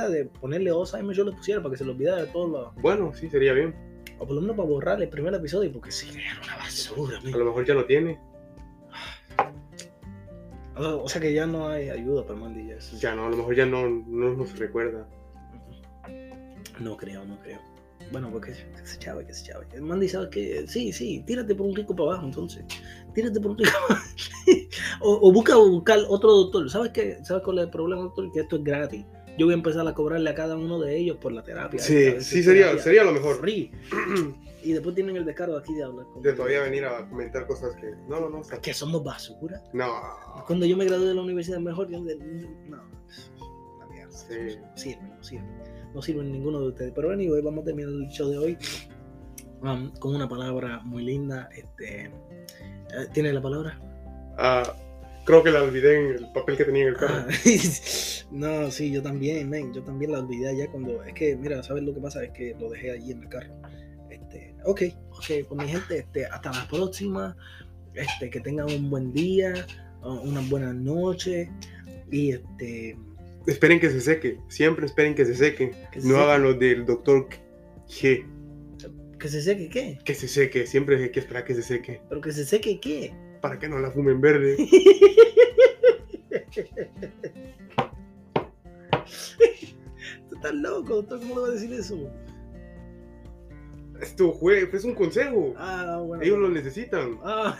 de 0.09 0.27
ponerle 0.41 0.71
Alzheimer, 0.71 1.15
yo 1.15 1.25
le 1.25 1.33
pusiera 1.33 1.61
para 1.61 1.73
que 1.73 1.79
se 1.79 1.85
le 1.85 1.91
olvidara 1.91 2.23
de 2.23 2.27
todo 2.29 2.47
lo... 2.47 2.73
Bueno, 2.81 3.13
sí, 3.15 3.29
sería 3.29 3.53
bien. 3.53 3.75
O 4.19 4.27
por 4.27 4.37
lo 4.37 4.41
menos 4.41 4.57
para 4.57 4.69
borrar 4.69 5.03
el 5.03 5.09
primer 5.09 5.35
episodio, 5.35 5.73
porque 5.73 5.91
sí, 5.91 6.09
era 6.11 6.41
una 6.45 6.57
basura. 6.57 7.19
A 7.19 7.23
men. 7.23 7.33
lo 7.39 7.45
mejor 7.47 7.67
ya 7.67 7.75
lo 7.75 7.85
tiene. 7.85 8.19
O, 10.77 11.09
sea 11.09 11.21
que 11.21 11.33
ya 11.33 11.47
no 11.47 11.69
hay 11.69 11.91
ayuda 11.91 12.27
para 12.27 12.39
Mandy. 12.39 12.69
ya 12.99 13.15
no, 13.15 13.27
a 13.27 13.31
lo 13.31 13.37
mejor 13.37 13.55
ya 13.55 13.67
no, 13.67 13.89
no 13.89 14.35
nos 14.35 14.59
recuerda. 14.59 15.07
No 16.81 16.97
creo, 16.97 17.25
no 17.25 17.39
creo. 17.41 17.61
Bueno, 18.11 18.31
porque 18.31 18.53
que 18.53 18.87
se 18.87 18.99
chave, 18.99 19.25
que 19.25 19.33
se 19.33 19.45
chave. 19.45 19.67
Mandy 19.81 20.09
sabe 20.09 20.31
que 20.31 20.67
sí, 20.67 20.93
sí, 20.93 21.23
tírate 21.27 21.55
por 21.55 21.67
un 21.67 21.77
rico 21.77 21.95
para 21.95 22.11
abajo, 22.11 22.27
entonces. 22.27 22.65
Tírate 23.15 23.41
por 23.41 23.53
un 23.53 23.59
rico 23.59 23.71
para 23.89 24.01
abajo. 24.01 24.17
o, 25.01 25.29
o 25.29 25.33
busca 25.33 25.57
buscar 25.57 26.01
otro 26.09 26.33
doctor. 26.33 26.69
¿Sabes 26.69 26.91
qué? 26.93 27.19
¿Sabes 27.25 27.43
cuál 27.45 27.59
es 27.59 27.65
el 27.65 27.71
problema, 27.71 28.03
doctor? 28.03 28.31
Que 28.33 28.41
esto 28.41 28.57
es 28.57 28.65
gratis. 28.65 29.05
Yo 29.39 29.47
voy 29.47 29.55
a 29.55 29.57
empezar 29.57 29.87
a 29.87 29.95
cobrarle 29.95 30.31
a 30.31 30.35
cada 30.35 30.57
uno 30.57 30.79
de 30.81 30.97
ellos 30.97 31.17
por 31.19 31.33
la 31.33 31.43
terapia. 31.43 31.81
Sí, 31.81 32.21
sí, 32.21 32.43
sería, 32.43 32.65
terapia 32.67 32.83
sería 32.83 33.05
lo 33.05 33.13
mejor. 33.13 33.37
free. 33.41 33.71
Y 34.63 34.73
después 34.73 34.95
tienen 34.95 35.17
el 35.17 35.25
descaro 35.27 35.57
aquí 35.59 35.75
de 35.75 35.83
hablar 35.85 36.07
De 36.07 36.13
conmigo. 36.13 36.35
todavía 36.37 36.63
venir 36.63 36.85
a 36.87 37.07
comentar 37.09 37.47
cosas 37.47 37.75
que. 37.77 37.91
No, 38.09 38.21
no, 38.21 38.31
no. 38.31 38.39
o 38.41 38.45
sea, 38.45 38.59
Que 38.61 38.73
somos 38.73 39.03
basura. 39.05 39.63
No. 39.73 39.93
Cuando 40.47 40.65
yo 40.67 40.77
me 40.77 40.85
gradué 40.87 41.09
de 41.09 41.15
la 41.15 41.23
universidad 41.23 41.59
mejor, 41.59 41.89
yo 41.91 42.03
de- 42.03 42.17
no, 42.17 42.83
una 43.77 43.87
mierda. 43.91 44.11
Sí. 44.13 44.57
No 44.63 44.77
sirven, 44.77 45.09
no 45.17 45.23
sirven. 45.25 45.59
No 45.95 46.03
sirven 46.03 46.33
ninguno 46.33 46.61
de 46.61 46.69
ustedes. 46.69 46.93
Pero 46.95 47.11
anyway, 47.11 47.43
vamos 47.43 47.63
a 47.63 47.65
terminar 47.67 47.93
el 47.93 48.09
show 48.09 48.29
de 48.31 48.39
hoy 48.39 48.59
um, 49.63 49.91
con 49.99 50.15
una 50.15 50.29
palabra 50.29 50.81
muy 50.85 51.03
linda. 51.05 51.49
Este, 51.55 52.07
eh, 52.07 52.11
¿Tiene 53.13 53.33
la 53.33 53.43
palabra? 53.43 53.79
Ah, 54.39 54.73
creo 55.25 55.43
que 55.43 55.51
la 55.51 55.63
olvidé 55.63 55.99
en 55.99 56.07
el 56.17 56.33
papel 56.33 56.57
que 56.57 56.65
tenía 56.65 56.83
en 56.83 56.89
el 56.89 56.97
carro. 56.97 57.15
Ah, 57.15 57.27
no, 58.31 58.71
sí, 58.71 58.93
yo 58.93 59.03
también, 59.03 59.49
men, 59.49 59.73
yo 59.73 59.83
también 59.83 60.13
la 60.13 60.21
olvidé 60.21 60.49
allá 60.49 60.71
cuando, 60.71 61.03
es 61.03 61.15
que, 61.15 61.37
mira, 61.37 61.63
¿sabes 61.63 61.83
lo 61.83 61.95
que 61.95 62.01
pasa? 62.01 62.23
Es 62.25 62.31
que 62.31 62.55
lo 62.59 62.71
dejé 62.71 62.93
allí 62.93 63.13
en 63.13 63.23
el 63.23 63.29
carro. 63.29 63.55
Este, 64.11 64.55
ok, 64.65 64.83
ok, 65.11 65.47
pues 65.49 65.61
mi 65.61 65.69
gente, 65.69 65.99
este, 65.99 66.27
hasta 66.27 66.53
la 66.53 66.69
próxima, 66.69 67.37
este, 67.95 68.31
que 68.31 68.41
tengan 68.41 68.71
un 68.71 68.91
buen 68.91 69.13
día, 69.13 69.67
una 70.03 70.41
buena 70.49 70.73
noche, 70.73 71.51
y 72.11 72.33
este, 72.33 72.97
Esperen 73.47 73.79
que 73.79 73.91
se 73.91 74.01
seque. 74.01 74.39
Siempre 74.49 74.87
esperen 74.87 75.15
que 75.15 75.25
se 75.25 75.35
seque. 75.35 75.73
Que 75.93 76.01
se 76.01 76.09
no 76.09 76.15
seque. 76.15 76.25
hagan 76.25 76.43
lo 76.43 76.55
del 76.55 76.87
doctor 76.87 77.29
G. 77.89 78.25
que 79.19 79.29
se 79.29 79.43
seque, 79.43 79.69
¿qué? 79.69 79.99
Que 80.05 80.15
se 80.15 80.29
seque. 80.29 80.67
Siempre 80.67 80.97
hay 80.97 81.11
que 81.11 81.21
esperar 81.21 81.45
que 81.45 81.55
se 81.55 81.63
seque. 81.63 82.01
Pero 82.09 82.21
que 82.21 82.33
se 82.33 82.45
seque, 82.45 82.81
¿qué? 82.81 83.13
Para 83.45 83.59
que 83.59 83.69
no 83.69 83.79
la 83.79 83.91
fumen 83.91 84.23
verde. 84.23 84.57
Tú 90.31 90.37
estás 90.37 90.55
loco, 90.55 90.95
doctor, 90.95 91.21
¿cómo 91.21 91.35
le 91.35 91.41
va 91.43 91.49
a 91.49 91.51
decir 91.51 91.75
eso? 91.75 92.11
Esto 94.01 94.33
fue, 94.33 94.67
es 94.73 94.85
un 94.85 94.95
consejo. 94.95 95.53
Ah, 95.59 96.01
bueno. 96.03 96.23
Ellos 96.23 96.39
lo 96.39 96.49
necesitan. 96.49 97.19
Ah, 97.23 97.55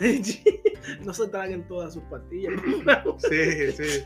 no 1.05 1.13
se 1.13 1.27
traguen 1.27 1.67
todas 1.67 1.93
sus 1.93 2.01
pastillas. 2.05 2.53
Sí, 3.29 3.71
sí. 3.73 4.03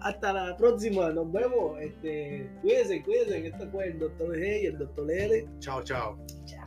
Hasta 0.00 0.32
la 0.32 0.56
próxima, 0.56 1.10
nos 1.10 1.30
vemos. 1.30 1.78
Este, 1.78 2.50
cuídense, 2.62 3.02
cuídense. 3.02 3.48
Este 3.48 3.66
fue 3.66 3.88
el 3.88 3.98
doctor 3.98 4.34
G 4.34 4.62
y 4.62 4.66
el 4.66 4.78
doctor 4.78 5.12
L. 5.12 5.46
Chao, 5.58 5.82
chao. 5.82 6.16
Chao. 6.46 6.57